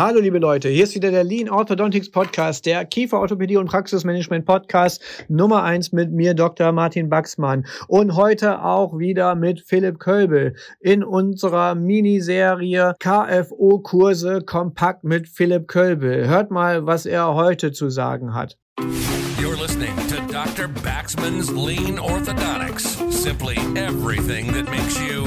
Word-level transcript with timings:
Hallo 0.00 0.20
liebe 0.20 0.38
Leute, 0.38 0.68
hier 0.68 0.84
ist 0.84 0.94
wieder 0.94 1.10
der 1.10 1.24
Lean 1.24 1.48
Orthodontics 1.48 2.08
Podcast, 2.12 2.66
der 2.66 2.84
Kieferorthopädie 2.84 3.56
und 3.56 3.66
Praxismanagement 3.66 4.46
Podcast 4.46 5.02
Nummer 5.26 5.64
eins 5.64 5.90
mit 5.90 6.12
mir, 6.12 6.34
Dr. 6.34 6.70
Martin 6.70 7.08
Baxmann. 7.08 7.66
Und 7.88 8.14
heute 8.14 8.62
auch 8.62 8.96
wieder 8.96 9.34
mit 9.34 9.60
Philipp 9.60 9.98
Kölbel 9.98 10.54
in 10.78 11.02
unserer 11.02 11.74
Miniserie 11.74 12.94
KFO-Kurse 13.00 14.42
kompakt 14.42 15.02
mit 15.02 15.28
Philipp 15.28 15.66
Kölbel. 15.66 16.28
Hört 16.28 16.52
mal, 16.52 16.86
was 16.86 17.04
er 17.04 17.34
heute 17.34 17.72
zu 17.72 17.90
sagen 17.90 18.34
hat. 18.34 18.56
You're 19.40 19.60
listening 19.60 19.96
to 20.08 20.20
Dr. 20.32 20.68
Baxman's 20.84 21.50
Lean 21.50 21.98
Orthodontics. 21.98 23.10
Simply 23.10 23.56
everything 23.74 24.52
that 24.52 24.70
makes 24.70 24.96
you 25.00 25.26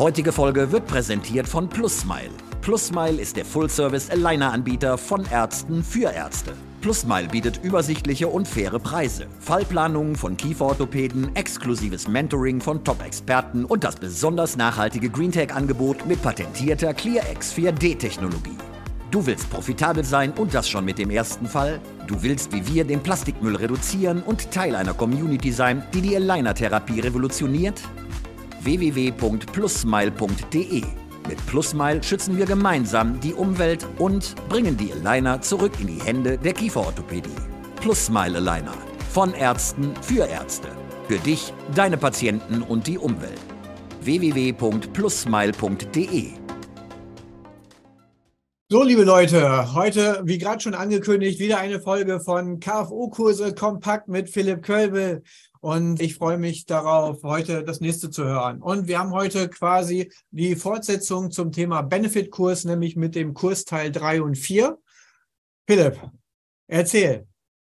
Heutige 0.00 0.32
Folge 0.32 0.72
wird 0.72 0.86
präsentiert 0.86 1.46
von 1.46 1.68
PlusMile. 1.68 2.30
PlusMile 2.62 3.20
ist 3.20 3.36
der 3.36 3.44
Full-Service-Aligner-Anbieter 3.44 4.96
von 4.96 5.26
Ärzten 5.30 5.84
für 5.84 6.10
Ärzte. 6.10 6.54
PlusMile 6.80 7.28
bietet 7.28 7.60
übersichtliche 7.62 8.26
und 8.26 8.48
faire 8.48 8.78
Preise, 8.78 9.26
Fallplanungen 9.40 10.16
von 10.16 10.38
Kieferorthopäden, 10.38 11.36
exklusives 11.36 12.08
Mentoring 12.08 12.62
von 12.62 12.82
Top-Experten 12.82 13.66
und 13.66 13.84
das 13.84 13.96
besonders 13.96 14.56
nachhaltige 14.56 15.10
GreenTech-Angebot 15.10 16.06
mit 16.06 16.22
patentierter 16.22 16.94
ClearX 16.94 17.52
4D-Technologie. 17.52 18.56
Du 19.10 19.26
willst 19.26 19.50
profitabel 19.50 20.02
sein 20.02 20.32
und 20.32 20.54
das 20.54 20.66
schon 20.66 20.86
mit 20.86 20.96
dem 20.96 21.10
ersten 21.10 21.46
Fall? 21.46 21.78
Du 22.06 22.22
willst 22.22 22.54
wie 22.54 22.66
wir 22.66 22.84
den 22.84 23.02
Plastikmüll 23.02 23.56
reduzieren 23.56 24.22
und 24.22 24.50
Teil 24.50 24.76
einer 24.76 24.94
Community 24.94 25.52
sein, 25.52 25.82
die 25.92 26.00
die 26.00 26.16
Aligner-Therapie 26.16 27.00
revolutioniert? 27.00 27.82
www.plusmile.de. 28.64 30.82
Mit 31.28 31.46
Plusmile 31.46 32.02
schützen 32.02 32.36
wir 32.36 32.46
gemeinsam 32.46 33.20
die 33.20 33.34
Umwelt 33.34 33.86
und 33.98 34.34
bringen 34.48 34.76
die 34.76 34.92
Aligner 34.92 35.40
zurück 35.40 35.74
in 35.80 35.86
die 35.86 36.02
Hände 36.02 36.36
der 36.38 36.54
Kieferorthopädie. 36.54 37.30
Plusmile 37.80 38.38
Aligner. 38.38 38.74
Von 39.12 39.32
Ärzten 39.34 39.94
für 40.02 40.26
Ärzte. 40.26 40.66
Für 41.08 41.18
dich, 41.18 41.52
deine 41.74 41.96
Patienten 41.96 42.62
und 42.62 42.86
die 42.86 42.98
Umwelt. 42.98 43.40
www.plusmile.de 44.02 46.40
So, 48.70 48.84
liebe 48.84 49.02
Leute, 49.02 49.74
heute, 49.74 50.22
wie 50.24 50.38
gerade 50.38 50.60
schon 50.60 50.74
angekündigt, 50.74 51.40
wieder 51.40 51.58
eine 51.58 51.80
Folge 51.80 52.20
von 52.20 52.60
KFO-Kurse 52.60 53.52
kompakt 53.54 54.06
mit 54.06 54.30
Philipp 54.30 54.62
Kölbel. 54.62 55.24
Und 55.60 56.00
ich 56.00 56.14
freue 56.14 56.38
mich 56.38 56.64
darauf, 56.64 57.22
heute 57.22 57.62
das 57.62 57.80
nächste 57.80 58.10
zu 58.10 58.24
hören. 58.24 58.62
Und 58.62 58.88
wir 58.88 58.98
haben 58.98 59.12
heute 59.12 59.50
quasi 59.50 60.10
die 60.30 60.56
Fortsetzung 60.56 61.30
zum 61.30 61.52
Thema 61.52 61.82
Benefit-Kurs, 61.82 62.64
nämlich 62.64 62.96
mit 62.96 63.14
dem 63.14 63.34
Kursteil 63.34 63.92
3 63.92 64.22
und 64.22 64.36
4. 64.36 64.78
Philipp, 65.68 66.00
erzähl, 66.66 67.26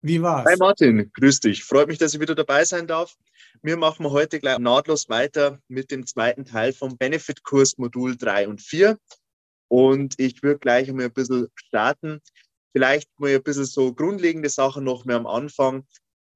wie 0.01 0.23
war's? 0.23 0.47
Hi 0.49 0.57
Martin, 0.57 1.11
grüß 1.13 1.41
dich. 1.41 1.65
Freut 1.65 1.89
mich, 1.89 1.99
dass 1.99 2.15
ich 2.15 2.21
wieder 2.21 2.37
dabei 2.37 2.65
sein 2.65 2.87
darf. 2.87 3.17
Wir 3.63 3.77
machen 3.77 4.09
heute 4.11 4.39
gleich 4.39 4.59
nahtlos 4.59 5.09
weiter 5.09 5.59
mit 5.67 5.91
dem 5.91 6.07
zweiten 6.07 6.45
Teil 6.45 6.73
vom 6.73 6.97
Benefit-Kurs 6.97 7.79
Modul 7.79 8.17
3 8.17 8.47
und 8.47 8.61
4. 8.61 8.97
Und 9.67 10.15
ich 10.19 10.43
würde 10.45 10.61
gleich 10.61 10.89
einmal 10.89 11.07
ein 11.07 11.13
bisschen 11.13 11.49
starten. 11.57 12.21
Vielleicht 12.73 13.11
mal 13.19 13.35
ein 13.35 13.43
bisschen 13.43 13.65
so 13.65 13.93
grundlegende 13.93 14.49
Sachen 14.49 14.85
noch 14.85 15.05
mehr 15.05 15.17
am 15.17 15.27
Anfang 15.27 15.85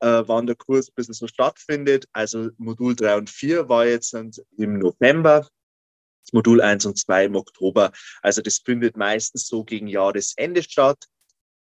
äh, 0.01 0.23
wann 0.27 0.47
der 0.47 0.57
Kurs 0.57 0.89
ein 0.89 0.95
bisschen 0.95 1.15
so 1.15 1.27
stattfindet. 1.27 2.07
Also 2.13 2.51
Modul 2.59 2.95
3 2.95 3.17
und 3.17 3.31
4 3.31 3.69
war 3.69 3.87
jetzt 3.87 4.15
im 4.15 4.79
November, 4.79 5.49
Modul 6.33 6.61
1 6.61 6.87
und 6.87 6.99
2 6.99 7.27
im 7.27 7.37
Oktober. 7.37 7.93
Also 8.23 8.43
das 8.43 8.59
findet 8.59 8.97
meistens 8.97 9.47
so 9.47 9.65
gegen 9.65 9.87
Jahresende 9.87 10.63
statt. 10.63 11.07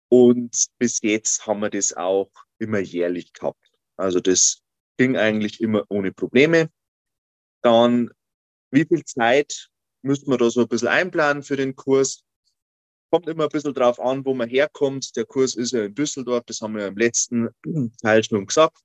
Und 0.09 0.67
bis 0.79 1.01
jetzt 1.01 1.45
haben 1.45 1.61
wir 1.61 1.69
das 1.69 1.93
auch 1.93 2.31
immer 2.57 2.79
jährlich 2.79 3.31
gehabt. 3.33 3.71
Also 3.95 4.19
das 4.19 4.61
ging 4.97 5.17
eigentlich 5.17 5.61
immer 5.61 5.85
ohne 5.89 6.11
Probleme. 6.11 6.69
Dann, 7.61 8.09
wie 8.71 8.85
viel 8.85 9.03
Zeit 9.05 9.69
müsste 10.01 10.29
man 10.29 10.39
da 10.39 10.49
so 10.49 10.61
ein 10.61 10.67
bisschen 10.67 10.87
einplanen 10.87 11.43
für 11.43 11.57
den 11.57 11.75
Kurs? 11.75 12.23
Kommt 13.11 13.27
immer 13.27 13.43
ein 13.43 13.49
bisschen 13.49 13.73
drauf 13.73 13.99
an, 13.99 14.23
wo 14.25 14.33
man 14.33 14.49
herkommt. 14.49 15.15
Der 15.15 15.25
Kurs 15.25 15.55
ist 15.55 15.71
ja 15.71 15.85
in 15.85 15.95
Düsseldorf, 15.95 16.43
das 16.45 16.61
haben 16.61 16.75
wir 16.75 16.87
im 16.87 16.97
letzten 16.97 17.49
Teil 18.01 18.23
schon 18.23 18.45
gesagt. 18.45 18.77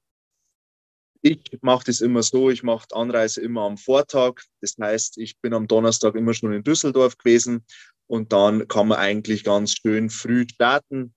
Ich 1.20 1.40
mache 1.62 1.84
das 1.86 2.00
immer 2.00 2.22
so, 2.22 2.50
ich 2.50 2.62
mache 2.62 2.86
Anreise 2.92 3.40
immer 3.40 3.62
am 3.62 3.78
Vortag. 3.78 4.42
Das 4.60 4.76
heißt, 4.80 5.18
ich 5.18 5.38
bin 5.40 5.54
am 5.54 5.66
Donnerstag 5.66 6.14
immer 6.14 6.34
schon 6.34 6.52
in 6.52 6.62
Düsseldorf 6.62 7.16
gewesen 7.16 7.64
und 8.06 8.32
dann 8.32 8.68
kann 8.68 8.88
man 8.88 8.98
eigentlich 8.98 9.44
ganz 9.44 9.74
schön 9.74 10.10
früh 10.10 10.46
starten 10.50 11.14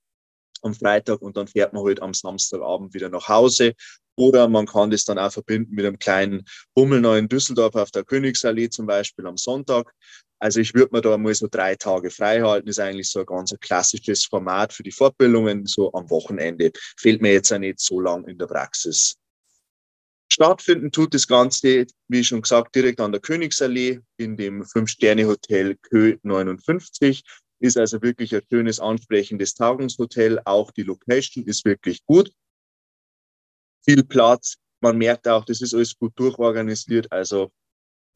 am 0.62 0.74
Freitag 0.74 1.22
und 1.22 1.38
dann 1.38 1.48
fährt 1.48 1.74
man 1.74 1.84
halt 1.84 2.02
am 2.02 2.14
Samstagabend 2.14 2.94
wieder 2.94 3.10
nach 3.10 3.28
Hause. 3.28 3.74
Oder 4.16 4.48
man 4.48 4.66
kann 4.66 4.90
das 4.90 5.06
dann 5.06 5.20
auch 5.20 5.32
verbinden 5.32 5.76
mit 5.76 5.86
einem 5.86 6.00
kleinen 6.00 6.44
Bummel 6.74 7.02
noch 7.02 7.16
in 7.16 7.28
Düsseldorf 7.28 7.76
auf 7.76 7.92
der 7.92 8.04
Königsallee 8.04 8.70
zum 8.70 8.88
Beispiel 8.88 9.28
am 9.28 9.38
Sonntag. 9.38 9.94
Also 10.40 10.60
ich 10.60 10.74
würde 10.74 10.96
mir 10.96 11.02
da 11.02 11.18
mal 11.18 11.34
so 11.34 11.48
drei 11.50 11.76
Tage 11.76 12.12
frei 12.12 12.42
halten. 12.42 12.68
Ist 12.68 12.80
eigentlich 12.80 13.10
so 13.10 13.20
ein 13.20 13.26
ganz 13.26 13.56
klassisches 13.60 14.26
Format 14.26 14.72
für 14.72 14.84
die 14.84 14.92
Fortbildungen, 14.92 15.66
so 15.66 15.92
am 15.94 16.10
Wochenende. 16.10 16.72
Fehlt 16.98 17.22
mir 17.22 17.34
jetzt 17.34 17.52
auch 17.52 17.58
nicht 17.58 17.80
so 17.80 18.00
lang 18.00 18.26
in 18.28 18.38
der 18.38 18.48
Praxis. 18.48 19.18
Stattfinden 20.30 20.92
tut 20.92 21.14
das 21.14 21.28
Ganze, 21.28 21.88
wie 22.10 22.24
schon 22.24 22.42
gesagt, 22.42 22.76
direkt 22.76 23.00
an 23.00 23.12
der 23.12 23.22
Königsallee 23.22 24.02
in 24.18 24.38
dem 24.38 24.64
Fünf-Sterne-Hotel 24.66 25.78
Kö 25.82 26.18
59. 26.22 27.24
Ist 27.60 27.78
also 27.78 28.02
wirklich 28.04 28.36
ein 28.36 28.42
schönes, 28.52 28.80
ansprechendes 28.80 29.56
Tagungshotel. 29.56 30.40
Auch 30.46 30.70
die 30.72 30.84
Location 30.84 31.46
ist 31.46 31.66
wirklich 31.66 32.06
gut. 32.06 32.32
Viel 33.84 34.04
Platz. 34.04 34.58
Man 34.82 35.00
merkt 35.00 35.28
auch, 35.28 35.44
das 35.44 35.62
ist 35.62 35.74
alles 35.74 35.98
gut 35.98 36.12
durchorganisiert. 36.20 37.12
Also 37.12 37.52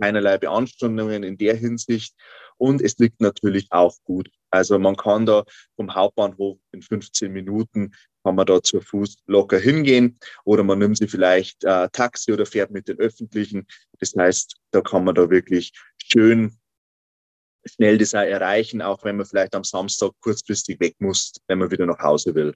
keinerlei 0.01 0.37
Beanstandungen 0.37 1.23
in 1.23 1.37
der 1.37 1.55
Hinsicht. 1.55 2.15
Und 2.57 2.81
es 2.81 2.97
liegt 2.97 3.21
natürlich 3.21 3.67
auch 3.71 3.95
gut. 4.03 4.29
Also 4.51 4.77
man 4.77 4.95
kann 4.95 5.25
da 5.25 5.43
vom 5.75 5.95
Hauptbahnhof 5.95 6.57
in 6.71 6.81
15 6.81 7.31
Minuten 7.31 7.93
kann 8.23 8.35
man 8.35 8.45
da 8.45 8.61
zu 8.61 8.81
Fuß 8.81 9.17
locker 9.25 9.57
hingehen 9.57 10.19
oder 10.43 10.63
man 10.63 10.79
nimmt 10.79 10.97
sie 10.97 11.07
vielleicht 11.07 11.63
äh, 11.63 11.89
Taxi 11.91 12.31
oder 12.31 12.45
fährt 12.45 12.71
mit 12.71 12.87
den 12.87 12.99
Öffentlichen. 12.99 13.65
Das 13.99 14.13
heißt, 14.15 14.57
da 14.71 14.81
kann 14.81 15.03
man 15.03 15.15
da 15.15 15.29
wirklich 15.29 15.71
schön 15.97 16.55
schnell 17.65 17.97
das 17.97 18.15
auch 18.15 18.21
erreichen, 18.21 18.81
auch 18.81 19.03
wenn 19.03 19.17
man 19.17 19.25
vielleicht 19.25 19.55
am 19.55 19.63
Samstag 19.63 20.11
kurzfristig 20.21 20.79
weg 20.79 20.95
muss, 20.99 21.33
wenn 21.47 21.59
man 21.59 21.71
wieder 21.71 21.85
nach 21.85 21.99
Hause 21.99 22.33
will. 22.33 22.53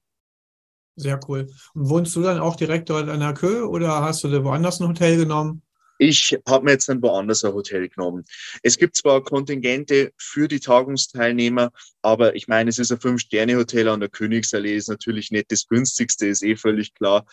Sehr 0.97 1.19
cool. 1.27 1.47
Und 1.73 1.89
wohnst 1.89 2.16
du 2.16 2.22
dann 2.22 2.39
auch 2.39 2.56
direkt 2.56 2.89
dort 2.89 3.09
an 3.09 3.19
der 3.19 3.33
Kö 3.33 3.63
oder 3.63 4.01
hast 4.01 4.23
du 4.23 4.29
da 4.29 4.44
woanders 4.44 4.79
ein 4.79 4.88
Hotel 4.88 5.17
genommen? 5.17 5.62
Ich 5.97 6.38
habe 6.47 6.66
mir 6.66 6.72
jetzt 6.72 6.89
ein 6.89 7.01
woanders 7.01 7.44
ein 7.44 7.53
Hotel 7.53 7.88
genommen. 7.88 8.25
Es 8.63 8.78
gibt 8.78 8.97
zwar 8.97 9.23
Kontingente 9.23 10.11
für 10.17 10.47
die 10.47 10.59
Tagungsteilnehmer, 10.59 11.72
aber 12.01 12.35
ich 12.35 12.47
meine, 12.47 12.69
es 12.69 12.79
ist 12.79 12.91
ein 12.91 13.00
Fünf-Sterne-Hotel 13.00 13.88
an 13.88 14.01
der 14.01 14.09
Königsallee, 14.09 14.75
ist 14.75 14.89
natürlich 14.89 15.31
nicht 15.31 15.51
das 15.51 15.67
günstigste, 15.67 16.27
ist 16.27 16.44
eh 16.44 16.56
völlig 16.56 16.94
klar. 16.94 17.25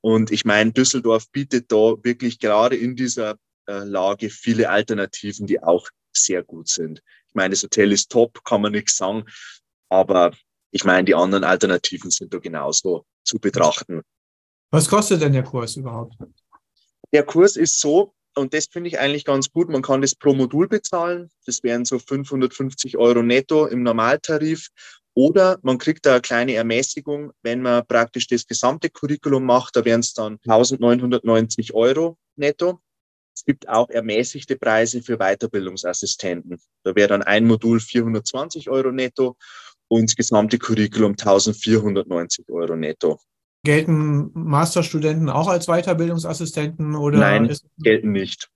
Und 0.00 0.32
ich 0.32 0.44
meine, 0.44 0.72
Düsseldorf 0.72 1.30
bietet 1.30 1.70
da 1.70 1.94
wirklich 2.02 2.38
gerade 2.38 2.76
in 2.76 2.96
dieser 2.96 3.36
äh, 3.66 3.84
Lage 3.84 4.30
viele 4.30 4.70
Alternativen, 4.70 5.46
die 5.46 5.62
auch 5.62 5.88
sehr 6.12 6.42
gut 6.42 6.68
sind. 6.68 7.02
Ich 7.28 7.34
meine, 7.34 7.50
das 7.50 7.62
Hotel 7.62 7.92
ist 7.92 8.10
top, 8.10 8.44
kann 8.44 8.62
man 8.62 8.72
nichts 8.72 8.96
sagen, 8.96 9.24
aber 9.88 10.32
ich 10.70 10.84
meine, 10.84 11.04
die 11.04 11.14
anderen 11.14 11.44
Alternativen 11.44 12.10
sind 12.10 12.34
da 12.34 12.38
genauso 12.38 13.06
zu 13.24 13.38
betrachten. 13.38 14.02
Was 14.70 14.88
kostet 14.88 15.22
denn 15.22 15.32
der 15.32 15.44
Kurs 15.44 15.76
überhaupt? 15.76 16.14
Der 17.12 17.22
Kurs 17.22 17.56
ist 17.56 17.80
so, 17.80 18.14
und 18.36 18.54
das 18.54 18.66
finde 18.66 18.88
ich 18.88 18.98
eigentlich 18.98 19.24
ganz 19.24 19.50
gut, 19.50 19.68
man 19.68 19.82
kann 19.82 20.02
das 20.02 20.14
pro 20.14 20.34
Modul 20.34 20.68
bezahlen. 20.68 21.30
Das 21.46 21.62
wären 21.62 21.84
so 21.84 21.98
550 21.98 22.96
Euro 22.96 23.22
netto 23.22 23.66
im 23.66 23.82
Normaltarif. 23.82 24.68
Oder 25.14 25.58
man 25.62 25.78
kriegt 25.78 26.06
da 26.06 26.12
eine 26.12 26.20
kleine 26.20 26.54
Ermäßigung, 26.54 27.32
wenn 27.42 27.62
man 27.62 27.84
praktisch 27.86 28.28
das 28.28 28.46
gesamte 28.46 28.88
Curriculum 28.88 29.44
macht, 29.44 29.74
da 29.74 29.84
wären 29.84 30.00
es 30.00 30.14
dann 30.14 30.38
1990 30.46 31.74
Euro 31.74 32.16
netto. 32.36 32.80
Es 33.34 33.44
gibt 33.44 33.68
auch 33.68 33.88
ermäßigte 33.88 34.56
Preise 34.56 35.02
für 35.02 35.16
Weiterbildungsassistenten. 35.16 36.60
Da 36.84 36.94
wäre 36.94 37.08
dann 37.08 37.22
ein 37.22 37.46
Modul 37.46 37.80
420 37.80 38.70
Euro 38.70 38.92
netto 38.92 39.36
und 39.88 40.10
das 40.10 40.16
gesamte 40.16 40.58
Curriculum 40.58 41.12
1490 41.12 42.50
Euro 42.50 42.76
netto. 42.76 43.18
Gelten 43.64 44.30
Masterstudenten 44.34 45.28
auch 45.28 45.48
als 45.48 45.66
Weiterbildungsassistenten 45.66 46.94
oder? 46.94 47.18
Nein, 47.18 47.54
gelten 47.78 48.12
nicht. 48.12 48.48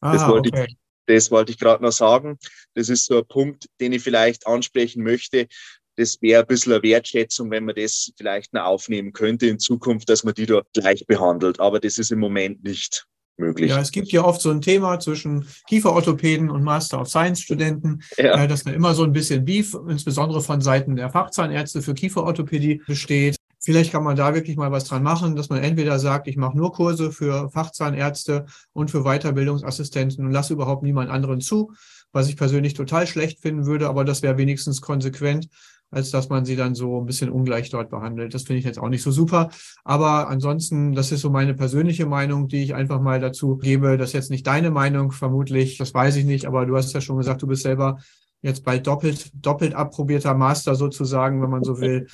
Aha, 0.00 0.12
das 0.12 0.28
wollte 0.28 0.50
okay. 0.50 0.66
ich, 0.68 0.76
das 1.06 1.30
wollte 1.30 1.52
ich 1.52 1.58
gerade 1.58 1.82
noch 1.82 1.92
sagen. 1.92 2.38
Das 2.74 2.88
ist 2.88 3.06
so 3.06 3.18
ein 3.18 3.26
Punkt, 3.26 3.66
den 3.80 3.92
ich 3.92 4.02
vielleicht 4.02 4.46
ansprechen 4.46 5.02
möchte. 5.02 5.48
Das 5.96 6.22
wäre 6.22 6.42
ein 6.42 6.46
bisschen 6.46 6.74
eine 6.74 6.82
Wertschätzung, 6.82 7.50
wenn 7.50 7.64
man 7.64 7.74
das 7.74 8.12
vielleicht 8.16 8.54
noch 8.54 8.64
aufnehmen 8.64 9.12
könnte 9.12 9.48
in 9.48 9.58
Zukunft, 9.58 10.08
dass 10.08 10.22
man 10.22 10.34
die 10.34 10.46
da 10.46 10.62
gleich 10.72 11.04
behandelt. 11.06 11.58
Aber 11.60 11.80
das 11.80 11.98
ist 11.98 12.12
im 12.12 12.20
Moment 12.20 12.62
nicht 12.62 13.06
möglich. 13.38 13.70
Ja, 13.70 13.80
es 13.80 13.90
gibt 13.90 14.08
ja 14.12 14.24
oft 14.24 14.40
so 14.40 14.50
ein 14.50 14.60
Thema 14.60 15.00
zwischen 15.00 15.46
Kieferorthopäden 15.68 16.50
und 16.50 16.62
Master 16.62 17.00
of 17.00 17.08
Science 17.08 17.40
Studenten, 17.40 18.02
ja. 18.16 18.46
dass 18.46 18.64
da 18.64 18.70
immer 18.70 18.94
so 18.94 19.04
ein 19.04 19.12
bisschen 19.12 19.44
Beef, 19.44 19.76
insbesondere 19.88 20.40
von 20.40 20.60
Seiten 20.60 20.96
der 20.96 21.10
Fachzahnärzte 21.10 21.82
für 21.82 21.94
Kieferorthopädie 21.94 22.82
besteht. 22.86 23.37
Vielleicht 23.68 23.92
kann 23.92 24.02
man 24.02 24.16
da 24.16 24.34
wirklich 24.34 24.56
mal 24.56 24.72
was 24.72 24.84
dran 24.84 25.02
machen, 25.02 25.36
dass 25.36 25.50
man 25.50 25.62
entweder 25.62 25.98
sagt, 25.98 26.26
ich 26.26 26.38
mache 26.38 26.56
nur 26.56 26.72
Kurse 26.72 27.12
für 27.12 27.50
Fachzahnärzte 27.50 28.46
und 28.72 28.90
für 28.90 29.02
Weiterbildungsassistenten 29.02 30.24
und 30.24 30.32
lasse 30.32 30.54
überhaupt 30.54 30.82
niemand 30.82 31.10
anderen 31.10 31.42
zu, 31.42 31.72
was 32.10 32.30
ich 32.30 32.38
persönlich 32.38 32.72
total 32.72 33.06
schlecht 33.06 33.42
finden 33.42 33.66
würde, 33.66 33.90
aber 33.90 34.06
das 34.06 34.22
wäre 34.22 34.38
wenigstens 34.38 34.80
konsequent 34.80 35.50
als 35.90 36.10
dass 36.10 36.30
man 36.30 36.46
sie 36.46 36.56
dann 36.56 36.74
so 36.74 36.98
ein 36.98 37.04
bisschen 37.04 37.28
ungleich 37.28 37.68
dort 37.68 37.90
behandelt. 37.90 38.32
Das 38.32 38.44
finde 38.44 38.60
ich 38.60 38.64
jetzt 38.64 38.78
auch 38.78 38.88
nicht 38.88 39.02
so 39.02 39.10
super. 39.10 39.50
Aber 39.84 40.28
ansonsten, 40.28 40.94
das 40.94 41.12
ist 41.12 41.20
so 41.20 41.30
meine 41.30 41.52
persönliche 41.54 42.06
Meinung, 42.06 42.48
die 42.48 42.62
ich 42.62 42.74
einfach 42.74 43.00
mal 43.00 43.20
dazu 43.20 43.56
gebe. 43.58 43.98
Das 43.98 44.10
ist 44.10 44.14
jetzt 44.14 44.30
nicht 44.30 44.46
deine 44.46 44.70
Meinung, 44.70 45.12
vermutlich. 45.12 45.76
Das 45.76 45.92
weiß 45.92 46.16
ich 46.16 46.24
nicht. 46.24 46.46
Aber 46.46 46.64
du 46.66 46.76
hast 46.76 46.92
ja 46.94 47.00
schon 47.00 47.18
gesagt, 47.18 47.42
du 47.42 47.46
bist 47.46 47.62
selber 47.62 47.98
jetzt 48.42 48.64
bald 48.64 48.86
doppelt, 48.86 49.30
doppelt 49.34 49.74
approbierter 49.74 50.34
Master 50.34 50.74
sozusagen, 50.74 51.42
wenn 51.42 51.50
man 51.50 51.64
so 51.64 51.80
will. 51.80 52.06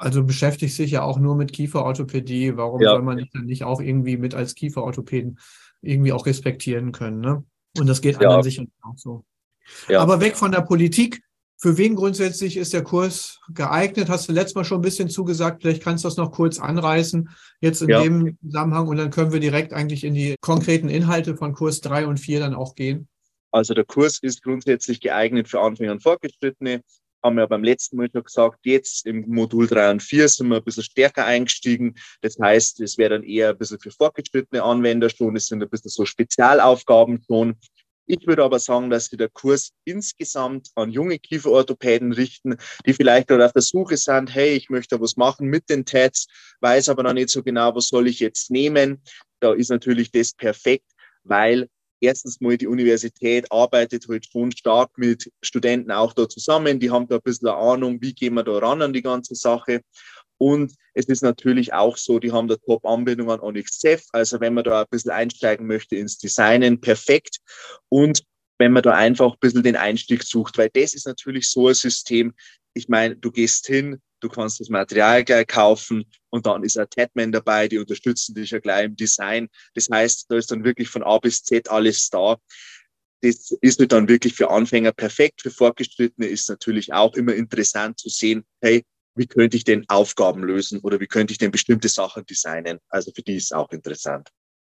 Also 0.00 0.24
beschäftigt 0.24 0.74
sich 0.74 0.92
ja 0.92 1.02
auch 1.02 1.18
nur 1.18 1.36
mit 1.36 1.52
Kieferorthopädie. 1.52 2.56
Warum 2.56 2.80
ja. 2.80 2.92
soll 2.92 3.02
man 3.02 3.18
dich 3.18 3.30
dann 3.32 3.44
nicht 3.44 3.64
auch 3.64 3.82
irgendwie 3.82 4.16
mit 4.16 4.34
als 4.34 4.54
Kieferorthopäden 4.54 5.38
irgendwie 5.82 6.12
auch 6.12 6.24
respektieren 6.24 6.92
können? 6.92 7.20
Ne? 7.20 7.44
Und 7.78 7.86
das 7.86 8.00
geht 8.00 8.14
ja. 8.14 8.28
anderen 8.28 8.42
sicher 8.42 8.64
auch 8.82 8.96
so. 8.96 9.24
Ja. 9.88 10.00
Aber 10.00 10.20
weg 10.20 10.36
von 10.36 10.52
der 10.52 10.62
Politik. 10.62 11.22
Für 11.58 11.76
wen 11.76 11.94
grundsätzlich 11.94 12.56
ist 12.56 12.72
der 12.72 12.82
Kurs 12.82 13.38
geeignet? 13.52 14.08
Hast 14.08 14.26
du 14.26 14.32
letztes 14.32 14.54
Mal 14.54 14.64
schon 14.64 14.78
ein 14.78 14.82
bisschen 14.82 15.10
zugesagt. 15.10 15.60
Vielleicht 15.60 15.82
kannst 15.82 16.04
du 16.04 16.08
das 16.08 16.16
noch 16.16 16.32
kurz 16.32 16.58
anreißen, 16.58 17.28
jetzt 17.60 17.82
in 17.82 17.90
ja. 17.90 18.02
dem 18.02 18.38
Zusammenhang. 18.42 18.88
Und 18.88 18.96
dann 18.96 19.10
können 19.10 19.34
wir 19.34 19.40
direkt 19.40 19.74
eigentlich 19.74 20.04
in 20.04 20.14
die 20.14 20.36
konkreten 20.40 20.88
Inhalte 20.88 21.36
von 21.36 21.52
Kurs 21.52 21.82
3 21.82 22.06
und 22.06 22.18
4 22.18 22.40
dann 22.40 22.54
auch 22.54 22.74
gehen. 22.74 23.06
Also 23.50 23.74
der 23.74 23.84
Kurs 23.84 24.18
ist 24.22 24.42
grundsätzlich 24.42 25.02
geeignet 25.02 25.48
für 25.48 25.60
Anfänger 25.60 25.92
und 25.92 26.02
Fortgeschrittene. 26.02 26.80
Haben 27.22 27.36
wir 27.36 27.46
beim 27.46 27.64
letzten 27.64 27.96
Mal 27.96 28.08
schon 28.10 28.22
gesagt, 28.22 28.60
jetzt 28.64 29.06
im 29.06 29.28
Modul 29.28 29.66
3 29.66 29.90
und 29.90 30.02
4 30.02 30.28
sind 30.28 30.48
wir 30.48 30.56
ein 30.56 30.64
bisschen 30.64 30.84
stärker 30.84 31.26
eingestiegen. 31.26 31.94
Das 32.22 32.36
heißt, 32.40 32.80
es 32.80 32.96
wäre 32.96 33.10
dann 33.10 33.22
eher 33.22 33.50
ein 33.50 33.58
bisschen 33.58 33.78
für 33.78 33.90
fortgeschrittene 33.90 34.62
Anwender 34.62 35.10
schon. 35.10 35.36
Es 35.36 35.46
sind 35.46 35.62
ein 35.62 35.68
bisschen 35.68 35.90
so 35.90 36.04
Spezialaufgaben 36.04 37.22
schon. 37.26 37.56
Ich 38.12 38.26
würde 38.26 38.42
aber 38.42 38.58
sagen, 38.58 38.90
dass 38.90 39.06
sich 39.06 39.18
der 39.18 39.28
Kurs 39.28 39.70
insgesamt 39.84 40.70
an 40.74 40.90
junge 40.90 41.20
Kieferorthopäden 41.20 42.12
richten, 42.12 42.56
die 42.84 42.92
vielleicht 42.92 43.28
gerade 43.28 43.46
auf 43.46 43.52
der 43.52 43.62
Suche 43.62 43.96
sind, 43.96 44.34
hey, 44.34 44.56
ich 44.56 44.68
möchte 44.68 45.00
was 45.00 45.16
machen 45.16 45.46
mit 45.46 45.70
den 45.70 45.84
TEDs, 45.84 46.26
weiß 46.60 46.88
aber 46.88 47.04
noch 47.04 47.12
nicht 47.12 47.28
so 47.28 47.44
genau, 47.44 47.72
was 47.76 47.86
soll 47.86 48.08
ich 48.08 48.18
jetzt 48.18 48.50
nehmen. 48.50 49.00
Da 49.38 49.52
ist 49.52 49.70
natürlich 49.70 50.10
das 50.10 50.32
perfekt, 50.32 50.90
weil 51.22 51.68
erstens 52.00 52.40
mal 52.40 52.56
die 52.56 52.66
Universität 52.66 53.50
arbeitet 53.50 54.06
halt 54.08 54.26
schon 54.26 54.52
stark 54.52 54.96
mit 54.96 55.30
Studenten 55.42 55.90
auch 55.90 56.12
da 56.12 56.28
zusammen. 56.28 56.80
Die 56.80 56.90
haben 56.90 57.08
da 57.08 57.16
ein 57.16 57.22
bisschen 57.22 57.48
Ahnung, 57.48 58.00
wie 58.00 58.14
gehen 58.14 58.34
wir 58.34 58.42
da 58.42 58.58
ran 58.58 58.82
an 58.82 58.92
die 58.92 59.02
ganze 59.02 59.34
Sache. 59.34 59.82
Und 60.38 60.74
es 60.94 61.04
ist 61.04 61.22
natürlich 61.22 61.74
auch 61.74 61.98
so, 61.98 62.18
die 62.18 62.32
haben 62.32 62.48
da 62.48 62.56
Top-Anbindung 62.56 63.30
an 63.30 63.40
Onyx 63.40 63.78
Ceph. 63.78 64.04
Also 64.12 64.40
wenn 64.40 64.54
man 64.54 64.64
da 64.64 64.80
ein 64.80 64.86
bisschen 64.90 65.10
einsteigen 65.10 65.66
möchte 65.66 65.96
ins 65.96 66.16
Designen, 66.16 66.80
perfekt. 66.80 67.38
Und 67.90 68.22
wenn 68.58 68.72
man 68.72 68.82
da 68.82 68.92
einfach 68.92 69.32
ein 69.32 69.38
bisschen 69.40 69.62
den 69.62 69.76
Einstieg 69.76 70.22
sucht, 70.22 70.58
weil 70.58 70.70
das 70.72 70.94
ist 70.94 71.06
natürlich 71.06 71.48
so 71.48 71.68
ein 71.68 71.74
System. 71.74 72.34
Ich 72.74 72.88
meine, 72.88 73.16
du 73.16 73.30
gehst 73.30 73.66
hin, 73.66 74.00
du 74.20 74.28
kannst 74.28 74.60
das 74.60 74.68
Material 74.68 75.24
gleich 75.24 75.46
kaufen 75.46 76.04
und 76.30 76.46
dann 76.46 76.62
ist 76.62 76.78
ein 76.78 76.88
Tatman 76.88 77.32
dabei, 77.32 77.68
die 77.68 77.78
unterstützen 77.78 78.34
dich 78.34 78.50
ja 78.50 78.58
gleich 78.58 78.84
im 78.86 78.96
Design. 78.96 79.48
Das 79.74 79.88
heißt, 79.90 80.26
da 80.28 80.36
ist 80.36 80.50
dann 80.50 80.64
wirklich 80.64 80.88
von 80.88 81.02
A 81.02 81.18
bis 81.18 81.42
Z 81.42 81.68
alles 81.70 82.10
da. 82.10 82.36
Das 83.22 83.50
ist 83.60 83.80
halt 83.80 83.92
dann 83.92 84.08
wirklich 84.08 84.34
für 84.34 84.50
Anfänger 84.50 84.92
perfekt. 84.92 85.42
Für 85.42 85.50
Fortgeschrittene 85.50 86.26
ist 86.26 86.48
natürlich 86.48 86.92
auch 86.92 87.14
immer 87.14 87.34
interessant 87.34 87.98
zu 87.98 88.08
sehen, 88.08 88.44
hey, 88.62 88.84
wie 89.14 89.26
könnte 89.26 89.56
ich 89.56 89.64
denn 89.64 89.84
Aufgaben 89.88 90.42
lösen 90.44 90.80
oder 90.80 91.00
wie 91.00 91.06
könnte 91.06 91.32
ich 91.32 91.38
denn 91.38 91.50
bestimmte 91.50 91.88
Sachen 91.88 92.24
designen. 92.24 92.78
Also 92.88 93.12
für 93.14 93.22
die 93.22 93.36
ist 93.36 93.44
es 93.44 93.52
auch 93.52 93.70
interessant. 93.70 94.30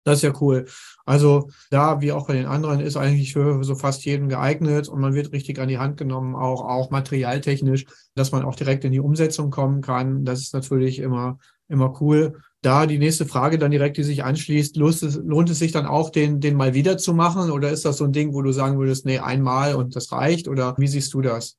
Das 0.05 0.19
ist 0.19 0.21
ja 0.21 0.33
cool. 0.39 0.65
Also 1.03 1.49
da, 1.71 1.99
wie 1.99 2.11
auch 2.11 2.27
bei 2.27 2.33
den 2.33 2.45
anderen, 2.45 2.79
ist 2.79 2.95
eigentlich 2.95 3.33
für 3.33 3.63
so 3.63 3.73
fast 3.73 4.05
jeden 4.05 4.29
geeignet 4.29 4.87
und 4.87 5.01
man 5.01 5.15
wird 5.15 5.31
richtig 5.33 5.59
an 5.59 5.67
die 5.67 5.79
Hand 5.79 5.97
genommen, 5.97 6.35
auch, 6.35 6.63
auch 6.63 6.91
materialtechnisch, 6.91 7.85
dass 8.13 8.31
man 8.31 8.43
auch 8.43 8.55
direkt 8.55 8.85
in 8.85 8.91
die 8.91 8.99
Umsetzung 8.99 9.49
kommen 9.49 9.81
kann. 9.81 10.23
Das 10.23 10.41
ist 10.41 10.53
natürlich 10.53 10.99
immer, 10.99 11.39
immer 11.67 11.99
cool. 12.01 12.39
Da 12.61 12.85
die 12.85 12.99
nächste 12.99 13.25
Frage 13.25 13.57
dann 13.57 13.71
direkt, 13.71 13.97
die 13.97 14.03
sich 14.03 14.23
anschließt, 14.23 14.75
lohnt 14.77 15.01
es, 15.01 15.15
lohnt 15.15 15.49
es 15.49 15.57
sich 15.57 15.71
dann 15.71 15.87
auch, 15.87 16.11
den, 16.11 16.39
den 16.39 16.55
mal 16.55 16.75
wieder 16.75 16.99
zu 16.99 17.15
machen? 17.15 17.49
Oder 17.49 17.71
ist 17.71 17.83
das 17.83 17.97
so 17.97 18.03
ein 18.05 18.13
Ding, 18.13 18.33
wo 18.33 18.43
du 18.43 18.51
sagen 18.51 18.77
würdest, 18.77 19.07
nee, 19.07 19.17
einmal 19.17 19.75
und 19.75 19.95
das 19.95 20.11
reicht? 20.11 20.47
Oder 20.47 20.75
wie 20.77 20.87
siehst 20.87 21.15
du 21.15 21.21
das? 21.21 21.57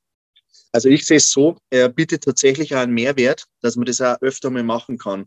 Also 0.71 0.87
ich 0.87 1.05
sehe 1.05 1.17
es 1.17 1.31
so, 1.31 1.57
er 1.69 1.89
bietet 1.89 2.23
tatsächlich 2.23 2.75
einen 2.75 2.93
Mehrwert, 2.93 3.45
dass 3.61 3.75
man 3.75 3.85
das 3.85 3.99
auch 3.99 4.21
öfter 4.21 4.49
mal 4.49 4.63
machen 4.63 4.97
kann. 4.97 5.25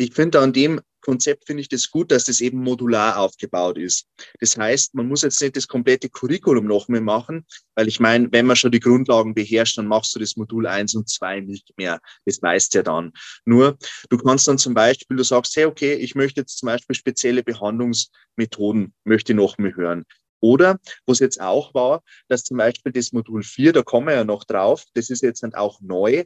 Ich 0.00 0.14
finde 0.14 0.40
an 0.40 0.54
dem 0.54 0.80
Konzept 1.02 1.44
finde 1.44 1.60
ich 1.60 1.68
das 1.68 1.90
gut, 1.90 2.10
dass 2.10 2.24
das 2.24 2.40
eben 2.40 2.62
modular 2.62 3.18
aufgebaut 3.18 3.76
ist. 3.76 4.06
Das 4.40 4.56
heißt, 4.56 4.94
man 4.94 5.06
muss 5.06 5.20
jetzt 5.20 5.42
nicht 5.42 5.56
das 5.56 5.68
komplette 5.68 6.08
Curriculum 6.08 6.64
noch 6.64 6.88
mehr 6.88 7.02
machen, 7.02 7.44
weil 7.74 7.86
ich 7.86 8.00
meine, 8.00 8.26
wenn 8.32 8.46
man 8.46 8.56
schon 8.56 8.72
die 8.72 8.80
Grundlagen 8.80 9.34
beherrscht, 9.34 9.76
dann 9.76 9.86
machst 9.86 10.14
du 10.14 10.18
das 10.18 10.36
Modul 10.36 10.66
eins 10.66 10.94
und 10.94 11.10
zwei 11.10 11.40
nicht 11.40 11.70
mehr. 11.76 12.00
Das 12.24 12.40
weißt 12.40 12.72
ja 12.76 12.82
dann. 12.82 13.12
Nur, 13.44 13.76
du 14.08 14.16
kannst 14.16 14.48
dann 14.48 14.56
zum 14.56 14.72
Beispiel, 14.72 15.18
du 15.18 15.22
sagst, 15.22 15.54
hey, 15.54 15.66
okay, 15.66 15.92
ich 15.92 16.14
möchte 16.14 16.40
jetzt 16.40 16.56
zum 16.56 16.68
Beispiel 16.68 16.96
spezielle 16.96 17.42
Behandlungsmethoden, 17.42 18.94
möchte 19.04 19.34
noch 19.34 19.58
mehr 19.58 19.76
hören. 19.76 20.06
Oder, 20.40 20.80
was 21.04 21.18
jetzt 21.18 21.42
auch 21.42 21.74
war, 21.74 22.02
dass 22.28 22.44
zum 22.44 22.56
Beispiel 22.56 22.92
das 22.92 23.12
Modul 23.12 23.42
4, 23.42 23.74
da 23.74 23.82
kommen 23.82 24.06
wir 24.06 24.14
ja 24.14 24.24
noch 24.24 24.44
drauf, 24.44 24.84
das 24.94 25.10
ist 25.10 25.22
jetzt 25.22 25.42
dann 25.42 25.52
auch 25.52 25.82
neu, 25.82 26.24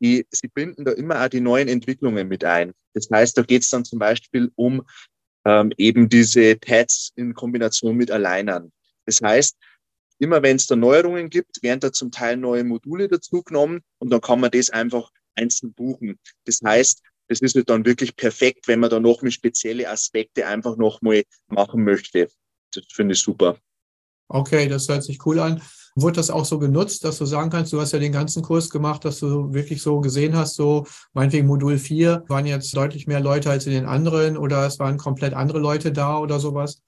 die, 0.00 0.26
sie 0.30 0.48
binden 0.48 0.84
da 0.84 0.92
immer 0.92 1.24
auch 1.24 1.28
die 1.28 1.40
neuen 1.40 1.68
Entwicklungen 1.68 2.28
mit 2.28 2.44
ein. 2.44 2.72
Das 2.94 3.08
heißt, 3.12 3.36
da 3.36 3.42
geht 3.42 3.62
es 3.62 3.70
dann 3.70 3.84
zum 3.84 3.98
Beispiel 3.98 4.50
um 4.54 4.86
ähm, 5.44 5.72
eben 5.76 6.08
diese 6.08 6.56
Pads 6.56 7.12
in 7.16 7.34
Kombination 7.34 7.96
mit 7.96 8.10
Alleinern. 8.10 8.72
Das 9.06 9.20
heißt, 9.20 9.56
immer 10.18 10.42
wenn 10.42 10.56
es 10.56 10.66
da 10.66 10.76
Neuerungen 10.76 11.30
gibt, 11.30 11.62
werden 11.62 11.80
da 11.80 11.92
zum 11.92 12.10
Teil 12.10 12.36
neue 12.36 12.64
Module 12.64 13.08
dazugenommen 13.08 13.80
und 13.98 14.10
dann 14.10 14.20
kann 14.20 14.40
man 14.40 14.50
das 14.50 14.70
einfach 14.70 15.10
einzeln 15.34 15.72
buchen. 15.72 16.18
Das 16.44 16.60
heißt, 16.64 17.02
das 17.28 17.40
ist 17.40 17.56
dann 17.66 17.84
wirklich 17.84 18.16
perfekt, 18.16 18.68
wenn 18.68 18.80
man 18.80 18.90
da 18.90 19.00
noch 19.00 19.22
mit 19.22 19.34
spezielle 19.34 19.88
Aspekte 19.88 20.46
einfach 20.46 20.76
nochmal 20.76 21.24
machen 21.48 21.84
möchte 21.84 22.28
das 22.74 22.84
finde 22.92 23.14
ich 23.14 23.20
super. 23.20 23.58
Okay, 24.28 24.68
das 24.68 24.88
hört 24.88 25.04
sich 25.04 25.24
cool 25.26 25.38
an. 25.38 25.62
Wurde 26.00 26.16
das 26.16 26.30
auch 26.30 26.44
so 26.44 26.58
genutzt, 26.58 27.04
dass 27.04 27.18
du 27.18 27.24
sagen 27.24 27.50
kannst, 27.50 27.72
du 27.72 27.80
hast 27.80 27.92
ja 27.92 27.98
den 27.98 28.12
ganzen 28.12 28.42
Kurs 28.42 28.70
gemacht, 28.70 29.04
dass 29.04 29.18
du 29.20 29.52
wirklich 29.52 29.82
so 29.82 30.00
gesehen 30.00 30.36
hast, 30.36 30.54
so 30.54 30.86
meinetwegen 31.12 31.46
Modul 31.46 31.78
4 31.78 32.24
waren 32.28 32.46
jetzt 32.46 32.76
deutlich 32.76 33.06
mehr 33.06 33.20
Leute 33.20 33.50
als 33.50 33.66
in 33.66 33.72
den 33.72 33.86
anderen 33.86 34.36
oder 34.36 34.66
es 34.66 34.78
waren 34.78 34.96
komplett 34.96 35.34
andere 35.34 35.58
Leute 35.58 35.90
da 35.90 36.18
oder 36.18 36.38
sowas? 36.38 36.82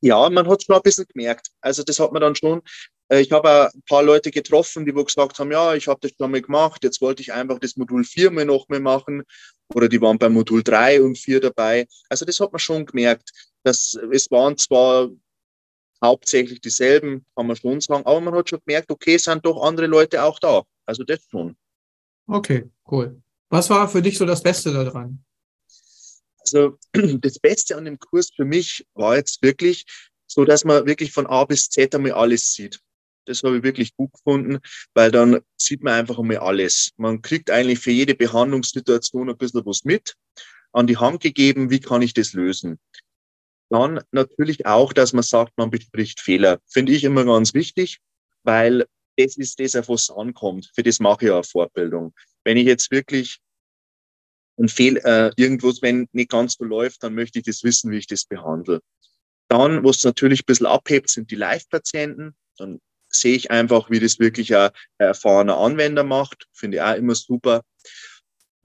Ja, 0.00 0.30
man 0.30 0.48
hat 0.48 0.60
es 0.60 0.66
schon 0.66 0.76
ein 0.76 0.82
bisschen 0.82 1.06
gemerkt. 1.12 1.48
Also 1.60 1.82
das 1.82 1.98
hat 1.98 2.12
man 2.12 2.22
dann 2.22 2.36
schon. 2.36 2.62
Äh, 3.08 3.20
ich 3.20 3.32
habe 3.32 3.70
ein 3.72 3.82
paar 3.88 4.02
Leute 4.02 4.30
getroffen, 4.30 4.84
die 4.86 4.94
wo 4.94 5.04
gesagt 5.04 5.38
haben, 5.38 5.50
ja, 5.50 5.74
ich 5.74 5.88
habe 5.88 5.98
das 6.00 6.12
schon 6.16 6.30
mal 6.30 6.40
gemacht, 6.40 6.84
jetzt 6.84 7.00
wollte 7.00 7.22
ich 7.22 7.32
einfach 7.32 7.58
das 7.58 7.76
Modul 7.76 8.04
4 8.04 8.30
mal 8.30 8.44
noch 8.44 8.68
mal 8.68 8.80
machen. 8.80 9.24
Oder 9.74 9.88
die 9.88 10.00
waren 10.00 10.18
bei 10.18 10.28
Modul 10.28 10.62
3 10.62 11.02
und 11.02 11.18
4 11.18 11.40
dabei. 11.40 11.86
Also 12.08 12.24
das 12.24 12.40
hat 12.40 12.52
man 12.52 12.58
schon 12.58 12.86
gemerkt. 12.86 13.30
Das, 13.64 13.98
es 14.12 14.30
waren 14.30 14.56
zwar 14.56 15.08
hauptsächlich 16.02 16.60
dieselben, 16.60 17.24
kann 17.34 17.46
man 17.46 17.56
schon 17.56 17.80
sagen, 17.80 18.06
aber 18.06 18.20
man 18.20 18.34
hat 18.34 18.48
schon 18.48 18.60
gemerkt, 18.64 18.90
okay, 18.90 19.16
sind 19.18 19.44
doch 19.44 19.62
andere 19.62 19.86
Leute 19.86 20.22
auch 20.22 20.38
da. 20.38 20.62
Also 20.86 21.04
das 21.04 21.20
schon. 21.30 21.56
Okay, 22.26 22.70
cool. 22.90 23.20
Was 23.48 23.70
war 23.70 23.88
für 23.88 24.02
dich 24.02 24.18
so 24.18 24.26
das 24.26 24.42
Beste 24.42 24.72
daran? 24.72 25.24
Also 26.40 26.78
das 27.20 27.38
Beste 27.38 27.76
an 27.76 27.84
dem 27.84 27.98
Kurs 27.98 28.30
für 28.34 28.44
mich 28.44 28.86
war 28.94 29.16
jetzt 29.16 29.42
wirklich 29.42 29.84
so, 30.26 30.44
dass 30.44 30.64
man 30.64 30.86
wirklich 30.86 31.12
von 31.12 31.26
A 31.26 31.44
bis 31.44 31.68
Z 31.70 31.94
einmal 31.94 32.12
alles 32.12 32.52
sieht. 32.52 32.80
Das 33.24 33.42
habe 33.42 33.58
ich 33.58 33.62
wirklich 33.62 33.94
gut 33.94 34.12
gefunden, 34.12 34.58
weil 34.94 35.10
dann 35.10 35.40
sieht 35.56 35.82
man 35.82 35.94
einfach 35.94 36.18
einmal 36.18 36.38
alles. 36.38 36.90
Man 36.96 37.20
kriegt 37.20 37.50
eigentlich 37.50 37.78
für 37.78 37.90
jede 37.90 38.14
Behandlungssituation 38.14 39.28
ein 39.28 39.36
bisschen 39.36 39.66
was 39.66 39.84
mit, 39.84 40.14
an 40.72 40.86
die 40.86 40.96
Hand 40.96 41.20
gegeben, 41.20 41.70
wie 41.70 41.80
kann 41.80 42.02
ich 42.02 42.14
das 42.14 42.32
lösen. 42.32 42.78
Dann 43.70 44.00
natürlich 44.12 44.66
auch, 44.66 44.92
dass 44.92 45.12
man 45.12 45.22
sagt, 45.22 45.52
man 45.56 45.70
bespricht 45.70 46.20
Fehler. 46.20 46.58
Finde 46.66 46.92
ich 46.92 47.04
immer 47.04 47.24
ganz 47.24 47.52
wichtig, 47.54 47.98
weil 48.42 48.86
das 49.16 49.36
ist 49.36 49.60
das, 49.60 49.76
auf 49.76 49.88
was 49.88 50.04
es 50.04 50.10
ankommt. 50.10 50.70
Für 50.74 50.82
das 50.82 51.00
mache 51.00 51.26
ich 51.26 51.32
eine 51.32 51.42
Fortbildung. 51.42 52.14
Wenn 52.44 52.56
ich 52.56 52.66
jetzt 52.66 52.90
wirklich 52.90 53.40
ein 54.58 54.68
Fehl, 54.68 54.96
äh, 54.98 55.30
irgendwas, 55.36 55.82
wenn 55.82 56.08
nicht 56.12 56.30
ganz 56.30 56.56
so 56.58 56.64
läuft, 56.64 57.02
dann 57.02 57.14
möchte 57.14 57.38
ich 57.38 57.44
das 57.44 57.62
wissen, 57.62 57.90
wie 57.90 57.98
ich 57.98 58.06
das 58.06 58.24
behandle. 58.24 58.80
Dann, 59.48 59.84
was 59.84 60.04
natürlich 60.04 60.40
ein 60.40 60.46
bisschen 60.46 60.66
abhebt, 60.66 61.10
sind 61.10 61.30
die 61.30 61.36
Live-Patienten. 61.36 62.34
Dann 62.58 62.80
sehe 63.08 63.36
ich 63.36 63.50
einfach, 63.50 63.90
wie 63.90 64.00
das 64.00 64.18
wirklich 64.18 64.54
ein 64.54 64.70
erfahrener 64.98 65.58
Anwender 65.58 66.04
macht. 66.04 66.46
Finde 66.52 66.78
ich 66.78 66.82
auch 66.82 66.94
immer 66.94 67.14
super. 67.14 67.62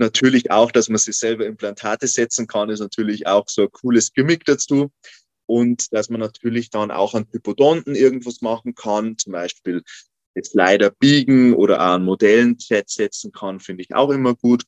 Natürlich 0.04 0.52
auch, 0.52 0.70
dass 0.70 0.90
man 0.90 0.98
sich 0.98 1.16
selber 1.16 1.46
Implantate 1.46 2.08
setzen 2.08 2.46
kann, 2.46 2.70
ist 2.70 2.82
natürlich 2.82 3.26
auch 3.26 3.46
so 3.48 3.62
ein 3.62 3.72
cooles 3.72 4.12
Gimmick 4.12 4.44
dazu. 4.44 4.92
Und 5.46 5.94
dass 5.94 6.10
man 6.10 6.20
natürlich 6.20 6.70
dann 6.70 6.92
auch 6.92 7.14
an 7.14 7.26
Hypodonten 7.32 7.96
irgendwas 7.96 8.42
machen 8.42 8.76
kann, 8.76 9.18
zum 9.18 9.32
Beispiel 9.32 9.82
jetzt 10.36 10.56
leider 10.56 10.90
biegen 10.90 11.54
oder 11.54 11.80
auch 11.80 11.94
an 11.96 12.04
Modellen 12.04 12.58
setzen 12.60 13.32
kann, 13.32 13.62
finde 13.62 13.84
ich 13.84 13.96
auch 13.96 14.10
immer 14.10 14.36
gut. 14.36 14.64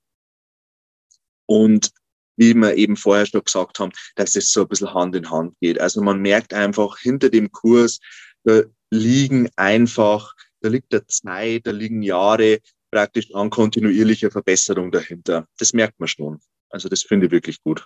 Und 1.48 1.92
wie 2.38 2.54
wir 2.54 2.76
eben 2.76 2.96
vorher 2.96 3.26
schon 3.26 3.44
gesagt 3.44 3.80
haben, 3.80 3.92
dass 4.16 4.38
es 4.38 4.52
so 4.52 4.62
ein 4.62 4.70
bisschen 4.70 4.94
Hand 4.94 5.18
in 5.18 5.30
Hand 5.30 5.56
geht. 5.60 5.82
Also 5.82 6.02
man 6.02 6.22
merkt 6.22 6.54
einfach 6.54 6.98
hinter 6.98 7.30
dem 7.30 7.52
Kurs, 7.52 8.00
da 8.46 8.62
liegen 8.90 9.50
einfach, 9.58 10.34
da 10.62 10.70
liegt 10.70 10.94
der 10.94 11.06
Zeit, 11.08 11.68
da 11.68 11.72
liegen 11.72 12.02
Jahre 12.04 12.62
praktisch 12.96 13.28
an 13.36 13.50
kontinuierlicher 13.50 14.32
Verbesserung 14.32 14.90
dahinter. 14.90 15.50
Das 15.60 15.74
merkt 15.74 16.00
man 16.00 16.08
schon. 16.08 16.40
Also 16.70 16.88
das 16.88 17.02
finde 17.02 17.26
ich 17.26 17.32
wirklich 17.34 17.62
gut. 17.62 17.86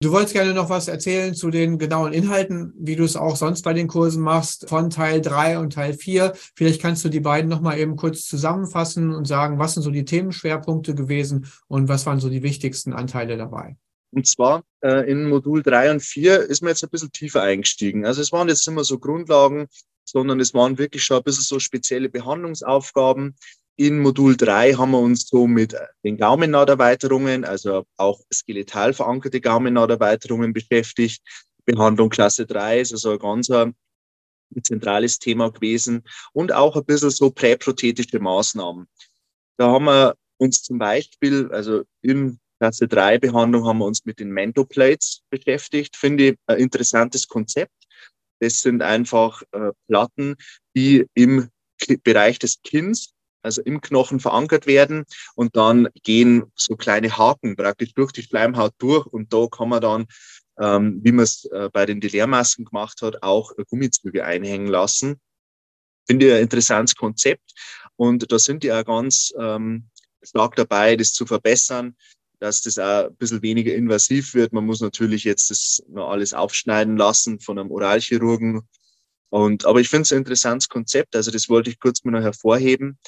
Du 0.00 0.10
wolltest 0.10 0.32
gerne 0.32 0.54
noch 0.54 0.70
was 0.70 0.88
erzählen 0.88 1.34
zu 1.34 1.50
den 1.50 1.76
genauen 1.76 2.14
Inhalten, 2.14 2.72
wie 2.78 2.96
du 2.96 3.04
es 3.04 3.14
auch 3.14 3.36
sonst 3.36 3.60
bei 3.60 3.74
den 3.74 3.88
Kursen 3.88 4.22
machst, 4.22 4.66
von 4.66 4.88
Teil 4.88 5.20
3 5.20 5.58
und 5.58 5.74
Teil 5.74 5.92
4. 5.92 6.32
Vielleicht 6.56 6.80
kannst 6.80 7.04
du 7.04 7.10
die 7.10 7.20
beiden 7.20 7.50
nochmal 7.50 7.78
eben 7.78 7.96
kurz 7.96 8.24
zusammenfassen 8.24 9.12
und 9.14 9.26
sagen, 9.26 9.58
was 9.58 9.74
sind 9.74 9.82
so 9.82 9.90
die 9.90 10.06
Themenschwerpunkte 10.06 10.94
gewesen 10.94 11.46
und 11.66 11.88
was 11.88 12.06
waren 12.06 12.20
so 12.20 12.30
die 12.30 12.42
wichtigsten 12.42 12.94
Anteile 12.94 13.36
dabei? 13.36 13.76
Und 14.12 14.26
zwar 14.26 14.62
äh, 14.82 15.10
in 15.10 15.28
Modul 15.28 15.62
3 15.62 15.90
und 15.90 16.00
4 16.00 16.40
ist 16.40 16.62
man 16.62 16.70
jetzt 16.70 16.82
ein 16.82 16.90
bisschen 16.90 17.12
tiefer 17.12 17.42
eingestiegen. 17.42 18.06
Also 18.06 18.22
es 18.22 18.32
waren 18.32 18.48
jetzt 18.48 18.66
immer 18.66 18.84
so 18.84 18.98
Grundlagen, 18.98 19.66
sondern 20.06 20.40
es 20.40 20.54
waren 20.54 20.78
wirklich 20.78 21.04
schon 21.04 21.18
ein 21.18 21.22
bisschen 21.22 21.44
so 21.44 21.58
spezielle 21.58 22.08
Behandlungsaufgaben, 22.08 23.34
in 23.78 24.00
Modul 24.00 24.36
3 24.36 24.74
haben 24.74 24.90
wir 24.90 24.98
uns 24.98 25.28
so 25.28 25.46
mit 25.46 25.74
den 26.02 26.16
Gaumennaderweiterungen, 26.16 27.44
also 27.44 27.86
auch 27.96 28.20
skeletal 28.34 28.92
verankerte 28.92 29.40
Gaumennaderweiterungen 29.40 30.52
beschäftigt. 30.52 31.22
Behandlung 31.64 32.10
Klasse 32.10 32.44
3 32.44 32.80
ist 32.80 32.92
also 32.92 33.12
ein 33.12 33.18
ganz 33.20 33.48
ein 33.50 33.74
zentrales 34.64 35.20
Thema 35.20 35.52
gewesen 35.52 36.02
und 36.32 36.52
auch 36.52 36.74
ein 36.74 36.84
bisschen 36.84 37.10
so 37.10 37.30
präprothetische 37.30 38.18
Maßnahmen. 38.18 38.88
Da 39.58 39.68
haben 39.70 39.84
wir 39.84 40.16
uns 40.38 40.62
zum 40.62 40.78
Beispiel, 40.78 41.48
also 41.52 41.84
in 42.02 42.40
Klasse 42.58 42.88
3 42.88 43.18
Behandlung 43.18 43.64
haben 43.64 43.78
wir 43.78 43.84
uns 43.84 44.04
mit 44.04 44.18
den 44.18 44.30
Mentoplates 44.30 45.22
beschäftigt. 45.30 45.96
Finde 45.96 46.30
ich 46.30 46.36
ein 46.46 46.58
interessantes 46.58 47.28
Konzept. 47.28 47.74
Das 48.40 48.60
sind 48.60 48.82
einfach 48.82 49.42
äh, 49.52 49.70
Platten, 49.86 50.34
die 50.74 51.06
im 51.14 51.48
Bereich 52.02 52.40
des 52.40 52.60
Kinns 52.62 53.14
also 53.42 53.62
im 53.62 53.80
Knochen 53.80 54.20
verankert 54.20 54.66
werden 54.66 55.04
und 55.34 55.56
dann 55.56 55.88
gehen 56.02 56.44
so 56.54 56.76
kleine 56.76 57.16
Haken 57.16 57.56
praktisch 57.56 57.92
durch 57.94 58.12
die 58.12 58.22
Schleimhaut 58.22 58.74
durch 58.78 59.06
und 59.06 59.32
da 59.32 59.46
kann 59.46 59.68
man 59.68 59.80
dann, 59.80 60.06
ähm, 60.60 61.00
wie 61.02 61.12
man 61.12 61.24
es 61.24 61.44
äh, 61.46 61.68
bei 61.72 61.86
den 61.86 62.00
Dilehrmasken 62.00 62.64
gemacht 62.64 63.02
hat, 63.02 63.22
auch 63.22 63.52
Gummizüge 63.68 64.24
einhängen 64.24 64.68
lassen. 64.68 65.20
Finde 66.06 66.26
ich 66.26 66.32
ein 66.32 66.42
interessantes 66.42 66.96
Konzept 66.96 67.52
und 67.96 68.30
da 68.30 68.38
sind 68.38 68.62
die 68.62 68.72
auch 68.72 68.84
ganz 68.84 69.32
ähm, 69.38 69.88
stark 70.22 70.56
dabei, 70.56 70.96
das 70.96 71.12
zu 71.12 71.26
verbessern, 71.26 71.96
dass 72.40 72.62
das 72.62 72.78
auch 72.78 73.06
ein 73.06 73.16
bisschen 73.16 73.42
weniger 73.42 73.74
invasiv 73.74 74.34
wird. 74.34 74.52
Man 74.52 74.66
muss 74.66 74.80
natürlich 74.80 75.24
jetzt 75.24 75.50
das 75.50 75.82
alles 75.96 76.34
aufschneiden 76.34 76.96
lassen 76.96 77.40
von 77.40 77.58
einem 77.58 77.70
Oralchirurgen 77.70 78.68
und, 79.30 79.64
aber 79.66 79.80
ich 79.80 79.88
finde 79.88 80.02
es 80.02 80.12
ein 80.12 80.18
interessantes 80.18 80.68
Konzept, 80.68 81.14
also 81.14 81.30
das 81.30 81.48
wollte 81.48 81.70
ich 81.70 81.78
kurz 81.78 82.04
mal 82.04 82.12
noch 82.12 82.22
hervorheben. 82.22 82.98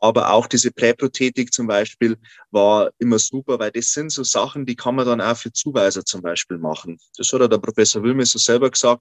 Aber 0.00 0.32
auch 0.32 0.46
diese 0.46 0.70
Präprothetik 0.70 1.52
zum 1.52 1.66
Beispiel 1.66 2.18
war 2.50 2.90
immer 2.98 3.18
super, 3.18 3.58
weil 3.58 3.70
das 3.70 3.92
sind 3.92 4.10
so 4.10 4.22
Sachen, 4.22 4.66
die 4.66 4.76
kann 4.76 4.96
man 4.96 5.06
dann 5.06 5.20
auch 5.22 5.36
für 5.36 5.50
Zuweiser 5.50 6.04
zum 6.04 6.20
Beispiel 6.20 6.58
machen. 6.58 6.98
Das 7.16 7.32
hat 7.32 7.50
der 7.50 7.58
Professor 7.58 8.02
Wilmes 8.02 8.32
so 8.32 8.38
selber 8.38 8.70
gesagt. 8.70 9.00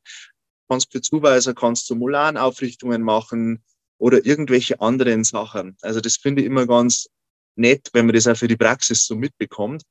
Kannst 0.69 0.91
für 0.93 1.01
Zuweiser 1.01 1.53
kannst 1.53 1.89
du 1.89 1.95
Molanaufrichtungen 1.95 3.01
machen 3.01 3.61
oder 3.97 4.25
irgendwelche 4.25 4.79
anderen 4.79 5.25
Sachen. 5.25 5.75
Also 5.81 5.99
das 5.99 6.15
finde 6.15 6.41
ich 6.41 6.47
immer 6.47 6.65
ganz 6.65 7.07
nett, 7.55 7.89
wenn 7.91 8.05
man 8.05 8.15
das 8.15 8.27
auch 8.27 8.37
für 8.37 8.47
die 8.47 8.55
Praxis 8.55 9.05
so 9.05 9.15
mitbekommt. 9.15 9.83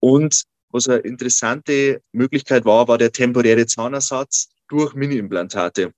Und 0.00 0.44
was 0.70 0.88
eine 0.88 0.98
interessante 1.00 2.02
Möglichkeit 2.12 2.64
war, 2.64 2.88
war 2.88 2.98
der 2.98 3.12
temporäre 3.12 3.66
Zahnersatz 3.66 4.48
durch 4.68 4.94
Mini-Implantate. 4.94 5.92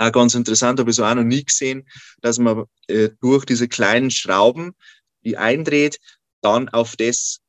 Auch 0.00 0.12
ganz 0.12 0.34
interessant, 0.34 0.80
habe 0.80 0.88
ich 0.88 0.96
so 0.96 1.04
auch 1.04 1.14
noch 1.14 1.24
nie 1.24 1.44
gesehen, 1.44 1.86
dass 2.22 2.38
man 2.38 2.64
äh, 2.86 3.10
durch 3.20 3.44
diese 3.44 3.68
kleinen 3.68 4.10
Schrauben, 4.10 4.72
die 5.24 5.36
eindreht, 5.36 5.98
dann 6.40 6.70
auf 6.70 6.96
das 6.96 7.40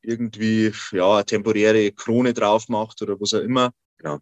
irgendwie 0.00 0.72
ja, 0.92 1.16
eine 1.16 1.26
temporäre 1.26 1.92
Krone 1.92 2.32
drauf 2.32 2.70
macht 2.70 3.02
oder 3.02 3.20
was 3.20 3.34
auch 3.34 3.40
immer. 3.40 3.72
Genau. 3.98 4.20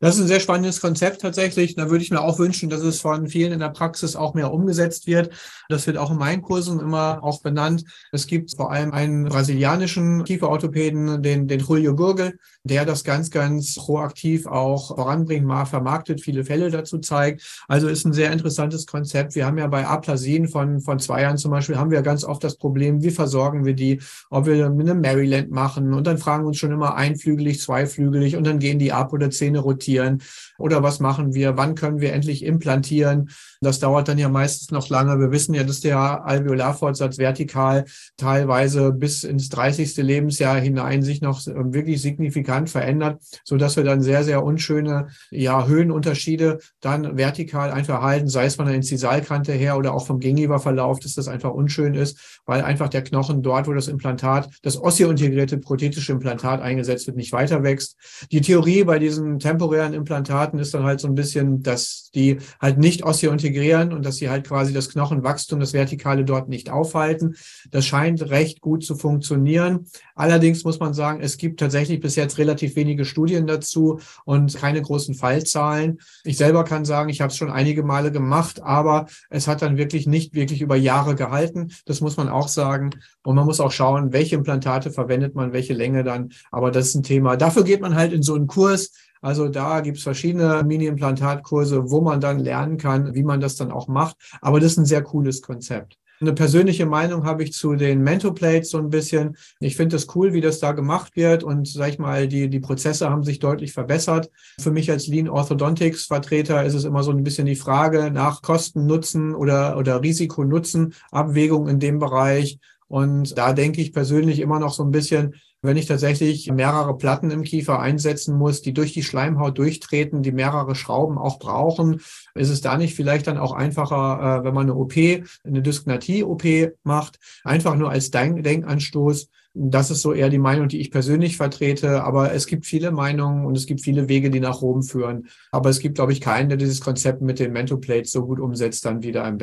Das 0.00 0.14
ist 0.14 0.20
ein 0.20 0.28
sehr 0.28 0.38
spannendes 0.38 0.80
Konzept 0.80 1.22
tatsächlich. 1.22 1.74
Da 1.74 1.90
würde 1.90 2.04
ich 2.04 2.12
mir 2.12 2.20
auch 2.20 2.38
wünschen, 2.38 2.70
dass 2.70 2.82
es 2.82 3.00
von 3.00 3.26
vielen 3.26 3.50
in 3.50 3.58
der 3.58 3.70
Praxis 3.70 4.14
auch 4.14 4.32
mehr 4.32 4.52
umgesetzt 4.52 5.08
wird. 5.08 5.30
Das 5.68 5.88
wird 5.88 5.96
auch 5.96 6.12
in 6.12 6.18
meinen 6.18 6.40
Kursen 6.40 6.78
immer 6.78 7.18
auch 7.24 7.42
benannt. 7.42 7.82
Es 8.12 8.28
gibt 8.28 8.54
vor 8.54 8.70
allem 8.70 8.92
einen 8.92 9.24
brasilianischen 9.24 10.22
Kieferorthopäden, 10.22 11.20
den, 11.20 11.48
den 11.48 11.58
Julio 11.58 11.96
Gurgel, 11.96 12.38
der 12.62 12.84
das 12.84 13.02
ganz, 13.02 13.32
ganz 13.32 13.74
proaktiv 13.74 14.46
auch 14.46 14.94
voranbringt, 14.94 15.44
mal 15.44 15.64
vermarktet, 15.64 16.20
viele 16.20 16.44
Fälle 16.44 16.70
dazu 16.70 16.98
zeigt. 16.98 17.64
Also 17.66 17.88
ist 17.88 18.06
ein 18.06 18.12
sehr 18.12 18.30
interessantes 18.30 18.86
Konzept. 18.86 19.34
Wir 19.34 19.46
haben 19.46 19.58
ja 19.58 19.66
bei 19.66 19.84
Aplasien 19.84 20.46
von, 20.46 20.80
von 20.80 21.00
zwei 21.00 21.22
Jahren 21.22 21.38
zum 21.38 21.50
Beispiel, 21.50 21.76
haben 21.76 21.90
wir 21.90 22.02
ganz 22.02 22.22
oft 22.22 22.44
das 22.44 22.56
Problem, 22.56 23.02
wie 23.02 23.10
versorgen 23.10 23.64
wir 23.64 23.74
die, 23.74 24.00
ob 24.30 24.46
wir 24.46 24.70
mit 24.70 24.88
einem 24.88 25.00
Maryland 25.00 25.50
machen 25.50 25.92
und 25.92 26.06
dann 26.06 26.18
fragen 26.18 26.46
uns 26.46 26.56
schon 26.56 26.70
immer 26.70 26.94
einflügelig, 26.94 27.60
zweiflügelig 27.60 28.36
und 28.36 28.46
dann 28.46 28.60
gehen 28.60 28.78
die 28.78 28.92
ab 28.92 29.12
oder 29.12 29.30
Zähne 29.30 29.58
rotieren 29.58 29.87
implantieren? 29.88 30.22
Oder 30.58 30.82
was 30.82 31.00
machen 31.00 31.34
wir? 31.34 31.56
Wann 31.56 31.74
können 31.74 32.00
wir 32.00 32.12
endlich 32.12 32.44
implantieren? 32.44 33.30
Das 33.60 33.80
dauert 33.80 34.08
dann 34.08 34.18
ja 34.18 34.28
meistens 34.28 34.70
noch 34.70 34.88
lange. 34.88 35.18
Wir 35.18 35.32
wissen 35.32 35.54
ja, 35.54 35.64
dass 35.64 35.80
der 35.80 36.24
Alveolarfortsatz 36.24 37.18
vertikal 37.18 37.84
teilweise 38.16 38.92
bis 38.92 39.24
ins 39.24 39.48
30. 39.48 39.96
Lebensjahr 39.96 40.60
hinein 40.60 41.02
sich 41.02 41.20
noch 41.20 41.44
wirklich 41.46 42.00
signifikant 42.00 42.70
verändert, 42.70 43.20
so 43.44 43.56
dass 43.56 43.76
wir 43.76 43.84
dann 43.84 44.00
sehr, 44.02 44.24
sehr 44.24 44.44
unschöne 44.44 45.08
ja, 45.30 45.66
Höhenunterschiede 45.66 46.58
dann 46.80 47.16
vertikal 47.16 47.72
einfach 47.72 48.02
halten, 48.02 48.28
sei 48.28 48.44
es 48.46 48.56
von 48.56 48.66
der 48.66 48.74
Inzisalkante 48.74 49.52
her 49.52 49.76
oder 49.76 49.94
auch 49.94 50.06
vom 50.06 50.20
Gegenüberverlauf, 50.20 51.00
dass 51.00 51.14
das 51.14 51.28
einfach 51.28 51.52
unschön 51.52 51.94
ist, 51.94 52.40
weil 52.46 52.62
einfach 52.62 52.88
der 52.88 53.02
Knochen 53.02 53.42
dort, 53.42 53.66
wo 53.66 53.72
das 53.72 53.88
Implantat, 53.88 54.48
das 54.62 54.80
osseointegrierte 54.80 55.58
prothetische 55.58 56.12
Implantat 56.12 56.60
eingesetzt 56.60 57.06
wird, 57.06 57.16
nicht 57.16 57.32
weiter 57.32 57.62
wächst. 57.62 57.96
Die 58.30 58.40
Theorie 58.40 58.84
bei 58.84 58.98
diesen 58.98 59.38
temporären 59.38 59.94
Implantaten 59.94 60.58
ist 60.58 60.74
dann 60.74 60.84
halt 60.84 61.00
so 61.00 61.08
ein 61.08 61.14
bisschen, 61.14 61.62
dass 61.62 62.10
die 62.14 62.38
halt 62.60 62.78
nicht 62.78 63.02
osseointegrieren 63.48 63.92
und 63.92 64.04
dass 64.04 64.16
sie 64.16 64.28
halt 64.28 64.46
quasi 64.46 64.72
das 64.72 64.88
Knochenwachstum, 64.90 65.60
das 65.60 65.72
Vertikale 65.72 66.24
dort 66.24 66.48
nicht 66.48 66.70
aufhalten. 66.70 67.36
Das 67.70 67.86
scheint 67.86 68.22
recht 68.30 68.60
gut 68.60 68.84
zu 68.84 68.96
funktionieren. 68.96 69.86
Allerdings 70.14 70.64
muss 70.64 70.80
man 70.80 70.94
sagen, 70.94 71.20
es 71.20 71.36
gibt 71.36 71.60
tatsächlich 71.60 72.00
bis 72.00 72.16
jetzt 72.16 72.38
relativ 72.38 72.76
wenige 72.76 73.04
Studien 73.04 73.46
dazu 73.46 74.00
und 74.24 74.54
keine 74.54 74.82
großen 74.82 75.14
Fallzahlen. 75.14 75.98
Ich 76.24 76.36
selber 76.36 76.64
kann 76.64 76.84
sagen, 76.84 77.08
ich 77.08 77.20
habe 77.20 77.30
es 77.30 77.36
schon 77.36 77.50
einige 77.50 77.82
Male 77.82 78.12
gemacht, 78.12 78.62
aber 78.62 79.06
es 79.30 79.48
hat 79.48 79.62
dann 79.62 79.76
wirklich 79.76 80.06
nicht 80.06 80.34
wirklich 80.34 80.60
über 80.60 80.76
Jahre 80.76 81.14
gehalten. 81.14 81.72
Das 81.86 82.00
muss 82.00 82.16
man 82.16 82.28
auch 82.28 82.48
sagen. 82.48 82.90
Und 83.22 83.36
man 83.36 83.46
muss 83.46 83.60
auch 83.60 83.72
schauen, 83.72 84.12
welche 84.12 84.36
Implantate 84.36 84.90
verwendet 84.90 85.34
man, 85.34 85.52
welche 85.52 85.74
Länge 85.74 86.04
dann. 86.04 86.30
Aber 86.50 86.70
das 86.70 86.88
ist 86.88 86.94
ein 86.94 87.02
Thema. 87.02 87.36
Dafür 87.36 87.64
geht 87.64 87.80
man 87.80 87.94
halt 87.94 88.12
in 88.12 88.22
so 88.22 88.34
einen 88.34 88.46
Kurs, 88.46 88.92
also 89.20 89.48
da 89.48 89.80
gibt 89.80 89.98
es 89.98 90.02
verschiedene 90.02 90.62
Mini-Implantatkurse, 90.64 91.90
wo 91.90 92.00
man 92.00 92.20
dann 92.20 92.38
lernen 92.38 92.76
kann, 92.76 93.14
wie 93.14 93.22
man 93.22 93.40
das 93.40 93.56
dann 93.56 93.70
auch 93.70 93.88
macht. 93.88 94.16
Aber 94.40 94.60
das 94.60 94.72
ist 94.72 94.78
ein 94.78 94.86
sehr 94.86 95.02
cooles 95.02 95.42
Konzept. 95.42 95.98
Eine 96.20 96.32
persönliche 96.32 96.84
Meinung 96.84 97.24
habe 97.24 97.44
ich 97.44 97.52
zu 97.52 97.76
den 97.76 98.02
Mentoplates 98.02 98.70
so 98.70 98.78
ein 98.78 98.90
bisschen. 98.90 99.36
Ich 99.60 99.76
finde 99.76 99.94
es 99.94 100.08
cool, 100.16 100.32
wie 100.32 100.40
das 100.40 100.58
da 100.58 100.72
gemacht 100.72 101.14
wird 101.14 101.44
und 101.44 101.68
sag 101.68 101.90
ich 101.90 102.00
mal, 102.00 102.26
die, 102.26 102.50
die 102.50 102.58
Prozesse 102.58 103.08
haben 103.08 103.22
sich 103.22 103.38
deutlich 103.38 103.72
verbessert. 103.72 104.28
Für 104.60 104.72
mich 104.72 104.90
als 104.90 105.06
Lean 105.06 105.28
Orthodontics 105.28 106.06
Vertreter 106.06 106.64
ist 106.64 106.74
es 106.74 106.84
immer 106.84 107.04
so 107.04 107.12
ein 107.12 107.22
bisschen 107.22 107.46
die 107.46 107.54
Frage 107.54 108.10
nach 108.10 108.42
Kosten, 108.42 108.86
Nutzen 108.86 109.32
oder, 109.32 109.78
oder 109.78 110.02
Risiko, 110.02 110.42
Nutzen, 110.42 110.94
Abwägung 111.12 111.68
in 111.68 111.78
dem 111.78 112.00
Bereich. 112.00 112.58
Und 112.88 113.38
da 113.38 113.52
denke 113.52 113.80
ich 113.80 113.92
persönlich 113.92 114.40
immer 114.40 114.58
noch 114.58 114.72
so 114.72 114.82
ein 114.82 114.90
bisschen, 114.90 115.34
wenn 115.60 115.76
ich 115.76 115.86
tatsächlich 115.86 116.50
mehrere 116.52 116.96
Platten 116.96 117.30
im 117.30 117.42
Kiefer 117.42 117.80
einsetzen 117.80 118.36
muss, 118.36 118.62
die 118.62 118.72
durch 118.72 118.92
die 118.92 119.02
Schleimhaut 119.02 119.58
durchtreten, 119.58 120.22
die 120.22 120.32
mehrere 120.32 120.74
Schrauben 120.74 121.18
auch 121.18 121.38
brauchen, 121.38 122.00
ist 122.34 122.50
es 122.50 122.60
da 122.60 122.78
nicht 122.78 122.94
vielleicht 122.94 123.26
dann 123.26 123.38
auch 123.38 123.52
einfacher, 123.52 124.40
äh, 124.40 124.44
wenn 124.44 124.54
man 124.54 124.70
eine 124.70 124.76
OP, 124.76 124.96
eine 124.96 125.62
Dysknatie-OP 125.62 126.72
macht, 126.84 127.18
einfach 127.42 127.74
nur 127.74 127.90
als 127.90 128.10
Denkanstoß. 128.10 129.30
Das 129.54 129.90
ist 129.90 130.02
so 130.02 130.12
eher 130.12 130.28
die 130.28 130.38
Meinung, 130.38 130.68
die 130.68 130.78
ich 130.78 130.92
persönlich 130.92 131.36
vertrete. 131.36 132.04
Aber 132.04 132.32
es 132.32 132.46
gibt 132.46 132.64
viele 132.64 132.92
Meinungen 132.92 133.44
und 133.44 133.56
es 133.56 133.66
gibt 133.66 133.80
viele 133.80 134.08
Wege, 134.08 134.30
die 134.30 134.38
nach 134.38 134.62
Rom 134.62 134.84
führen. 134.84 135.28
Aber 135.50 135.70
es 135.70 135.80
gibt, 135.80 135.96
glaube 135.96 136.12
ich, 136.12 136.20
keinen, 136.20 136.48
der 136.48 136.58
dieses 136.58 136.80
Konzept 136.80 137.22
mit 137.22 137.40
den 137.40 137.52
Mentoplates 137.52 138.12
so 138.12 138.24
gut 138.24 138.38
umsetzt, 138.38 138.84
dann 138.84 139.02
wieder 139.02 139.26
im 139.26 139.38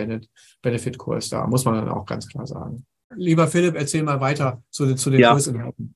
Benefit-Kurs. 0.62 1.30
Da 1.30 1.46
muss 1.48 1.66
man 1.66 1.76
dann 1.76 1.90
auch 1.90 2.06
ganz 2.06 2.30
klar 2.30 2.48
sagen. 2.48 2.86
Lieber 3.14 3.48
Philipp, 3.48 3.76
erzähl 3.76 4.04
mal 4.04 4.22
weiter 4.22 4.64
zu, 4.70 4.96
zu 4.96 5.10
den 5.10 5.20
ja. 5.20 5.32
Kursinhalten. 5.32 5.96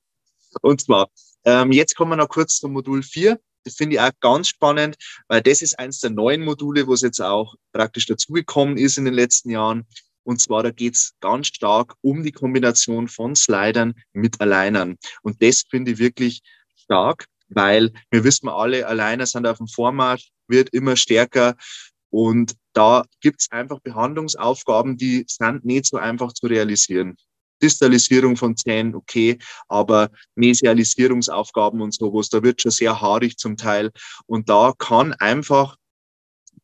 Und 0.62 0.80
zwar, 0.80 1.08
ähm, 1.44 1.72
jetzt 1.72 1.96
kommen 1.96 2.12
wir 2.12 2.16
noch 2.16 2.28
kurz 2.28 2.58
zum 2.58 2.72
Modul 2.72 3.02
4. 3.02 3.38
Das 3.64 3.74
finde 3.74 3.96
ich 3.96 4.00
auch 4.00 4.10
ganz 4.20 4.48
spannend, 4.48 4.96
weil 5.28 5.42
das 5.42 5.62
ist 5.62 5.78
eins 5.78 6.00
der 6.00 6.10
neuen 6.10 6.44
Module, 6.44 6.86
wo 6.86 6.94
es 6.94 7.02
jetzt 7.02 7.20
auch 7.20 7.54
praktisch 7.72 8.06
dazugekommen 8.06 8.76
ist 8.76 8.96
in 8.98 9.04
den 9.04 9.14
letzten 9.14 9.50
Jahren. 9.50 9.86
Und 10.22 10.40
zwar, 10.40 10.62
da 10.62 10.70
geht 10.70 10.94
es 10.94 11.14
ganz 11.20 11.48
stark 11.48 11.94
um 12.02 12.22
die 12.22 12.32
Kombination 12.32 13.08
von 13.08 13.34
Slidern 13.34 13.94
mit 14.12 14.40
Alignern. 14.40 14.96
Und 15.22 15.42
das 15.42 15.64
finde 15.68 15.92
ich 15.92 15.98
wirklich 15.98 16.40
stark, 16.76 17.26
weil 17.48 17.92
wir 18.10 18.24
wissen 18.24 18.48
alle, 18.48 18.86
Aligner 18.86 19.26
sind 19.26 19.46
auf 19.46 19.58
dem 19.58 19.68
Vormarsch, 19.68 20.30
wird 20.46 20.70
immer 20.70 20.96
stärker. 20.96 21.56
Und 22.10 22.54
da 22.72 23.04
gibt 23.20 23.40
es 23.42 23.50
einfach 23.50 23.80
Behandlungsaufgaben, 23.80 24.96
die 24.96 25.24
sind 25.28 25.64
nicht 25.64 25.86
so 25.86 25.96
einfach 25.96 26.32
zu 26.32 26.46
realisieren. 26.46 27.16
Distalisierung 27.62 28.36
von 28.36 28.56
Zähnen, 28.56 28.94
okay, 28.94 29.38
aber 29.68 30.10
Mesialisierungsaufgaben 30.34 31.80
und 31.80 31.94
sowas, 31.94 32.28
da 32.28 32.42
wird 32.42 32.62
schon 32.62 32.72
sehr 32.72 33.00
haarig 33.00 33.36
zum 33.36 33.56
Teil. 33.56 33.90
Und 34.26 34.48
da 34.48 34.72
kann 34.78 35.12
einfach 35.14 35.76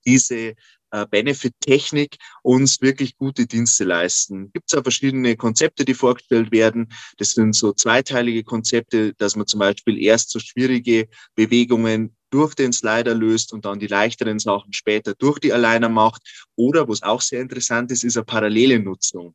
diese 0.05 0.55
äh, 0.93 1.07
Benefit-Technik 1.11 2.17
uns 2.43 2.81
wirklich 2.81 3.17
gute 3.17 3.47
Dienste 3.47 3.85
leisten. 3.85 4.51
Gibt 4.53 4.73
es 4.73 4.79
auch 4.79 4.83
verschiedene 4.83 5.37
Konzepte, 5.37 5.85
die 5.85 5.95
vorgestellt 5.95 6.53
werden. 6.53 6.93
Das 7.19 7.33
sind 7.33 7.55
so 7.55 7.73
zweiteilige 7.73 8.45
Konzepte, 8.45 9.13
dass 9.15 9.37
man 9.37 9.47
zum 9.47 9.61
Beispiel 9.61 9.99
erst 10.01 10.31
so 10.31 10.39
schwierige 10.39 11.09
Bewegungen 11.35 12.17
durch 12.31 12.55
den 12.55 12.73
Slider 12.73 13.15
löst 13.15 13.53
und 13.53 13.65
dann 13.65 13.79
die 13.79 13.87
leichteren 13.87 14.39
Sachen 14.39 14.73
später 14.73 15.15
durch 15.15 15.39
die 15.39 15.53
Aligner 15.53 15.89
macht. 15.89 16.23
Oder 16.57 16.89
was 16.89 17.03
auch 17.03 17.21
sehr 17.21 17.41
interessant 17.41 17.91
ist, 17.91 18.05
ist 18.05 18.17
eine 18.17 18.25
parallele 18.25 18.79
Nutzung. 18.79 19.35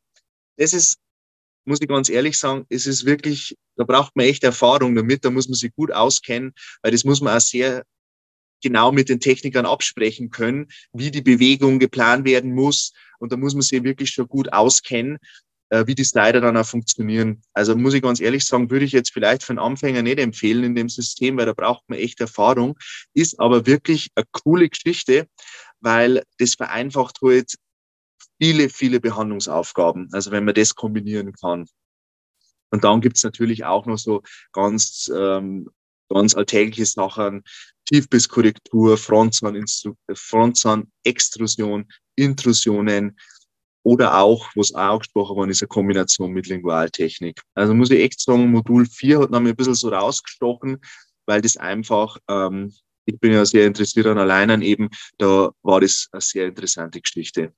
Das 0.56 0.72
ist 0.72 0.98
muss 1.64 1.80
ich 1.80 1.88
ganz 1.88 2.08
ehrlich 2.08 2.38
sagen, 2.38 2.64
es 2.68 2.86
ist 2.86 3.04
wirklich, 3.04 3.56
da 3.76 3.84
braucht 3.84 4.16
man 4.16 4.26
echt 4.26 4.44
Erfahrung 4.44 4.94
damit, 4.94 5.24
da 5.24 5.30
muss 5.30 5.48
man 5.48 5.54
sich 5.54 5.72
gut 5.74 5.92
auskennen, 5.92 6.52
weil 6.82 6.92
das 6.92 7.04
muss 7.04 7.20
man 7.20 7.36
auch 7.36 7.40
sehr 7.40 7.84
genau 8.62 8.92
mit 8.92 9.08
den 9.08 9.20
Technikern 9.20 9.66
absprechen 9.66 10.30
können, 10.30 10.68
wie 10.92 11.10
die 11.10 11.22
Bewegung 11.22 11.78
geplant 11.78 12.24
werden 12.24 12.54
muss. 12.54 12.92
Und 13.18 13.32
da 13.32 13.36
muss 13.36 13.54
man 13.54 13.62
sich 13.62 13.82
wirklich 13.82 14.10
schon 14.10 14.28
gut 14.28 14.52
auskennen, 14.52 15.18
äh, 15.72 15.86
wie 15.86 15.94
die 15.94 16.04
Slider 16.04 16.40
dann 16.40 16.56
auch 16.56 16.66
funktionieren. 16.66 17.42
Also 17.52 17.76
muss 17.76 17.94
ich 17.94 18.02
ganz 18.02 18.20
ehrlich 18.20 18.44
sagen, 18.44 18.70
würde 18.70 18.84
ich 18.84 18.92
jetzt 18.92 19.12
vielleicht 19.12 19.42
für 19.42 19.50
einen 19.50 19.58
Anfänger 19.58 20.02
nicht 20.02 20.18
empfehlen 20.18 20.64
in 20.64 20.74
dem 20.74 20.88
System, 20.88 21.36
weil 21.36 21.46
da 21.46 21.52
braucht 21.52 21.82
man 21.88 21.98
echt 21.98 22.20
Erfahrung. 22.20 22.78
Ist 23.14 23.38
aber 23.40 23.66
wirklich 23.66 24.10
eine 24.14 24.24
coole 24.32 24.68
Geschichte, 24.68 25.26
weil 25.80 26.22
das 26.38 26.54
vereinfacht 26.54 27.18
halt 27.22 27.54
viele, 28.42 28.68
viele 28.68 28.98
Behandlungsaufgaben. 28.98 30.08
Also 30.10 30.32
wenn 30.32 30.44
man 30.44 30.54
das 30.54 30.74
kombinieren 30.74 31.32
kann. 31.32 31.66
Und 32.72 32.82
dann 32.82 33.00
gibt 33.00 33.16
es 33.16 33.22
natürlich 33.22 33.64
auch 33.64 33.86
noch 33.86 33.98
so 33.98 34.20
ganz, 34.50 35.08
ähm, 35.14 35.70
ganz 36.08 36.34
alltägliche 36.34 36.86
Sachen, 36.86 37.44
Tiefbisskorrektur, 37.84 38.98
Frontzahn-Extrusion, 38.98 41.86
Intrusionen 42.16 43.16
oder 43.84 44.18
auch, 44.18 44.50
was 44.56 44.74
auch 44.74 44.98
gesprochen 44.98 45.36
worden 45.36 45.50
ist, 45.50 45.62
eine 45.62 45.68
Kombination 45.68 46.32
mit 46.32 46.48
Lingualtechnik. 46.48 47.40
Also 47.54 47.74
muss 47.74 47.92
ich 47.92 48.00
echt 48.00 48.20
sagen, 48.20 48.50
Modul 48.50 48.86
4 48.86 49.20
hat 49.20 49.30
noch 49.30 49.38
ein 49.38 49.54
bisschen 49.54 49.76
so 49.76 49.88
rausgestochen, 49.88 50.80
weil 51.26 51.42
das 51.42 51.56
einfach, 51.56 52.16
ähm, 52.28 52.72
ich 53.04 53.20
bin 53.20 53.32
ja 53.32 53.44
sehr 53.44 53.68
interessiert 53.68 54.06
an 54.06 54.18
Alleinern 54.18 54.62
eben, 54.62 54.88
da 55.18 55.52
war 55.62 55.80
das 55.80 56.08
eine 56.10 56.20
sehr 56.20 56.48
interessante 56.48 57.00
Geschichte. 57.00 57.52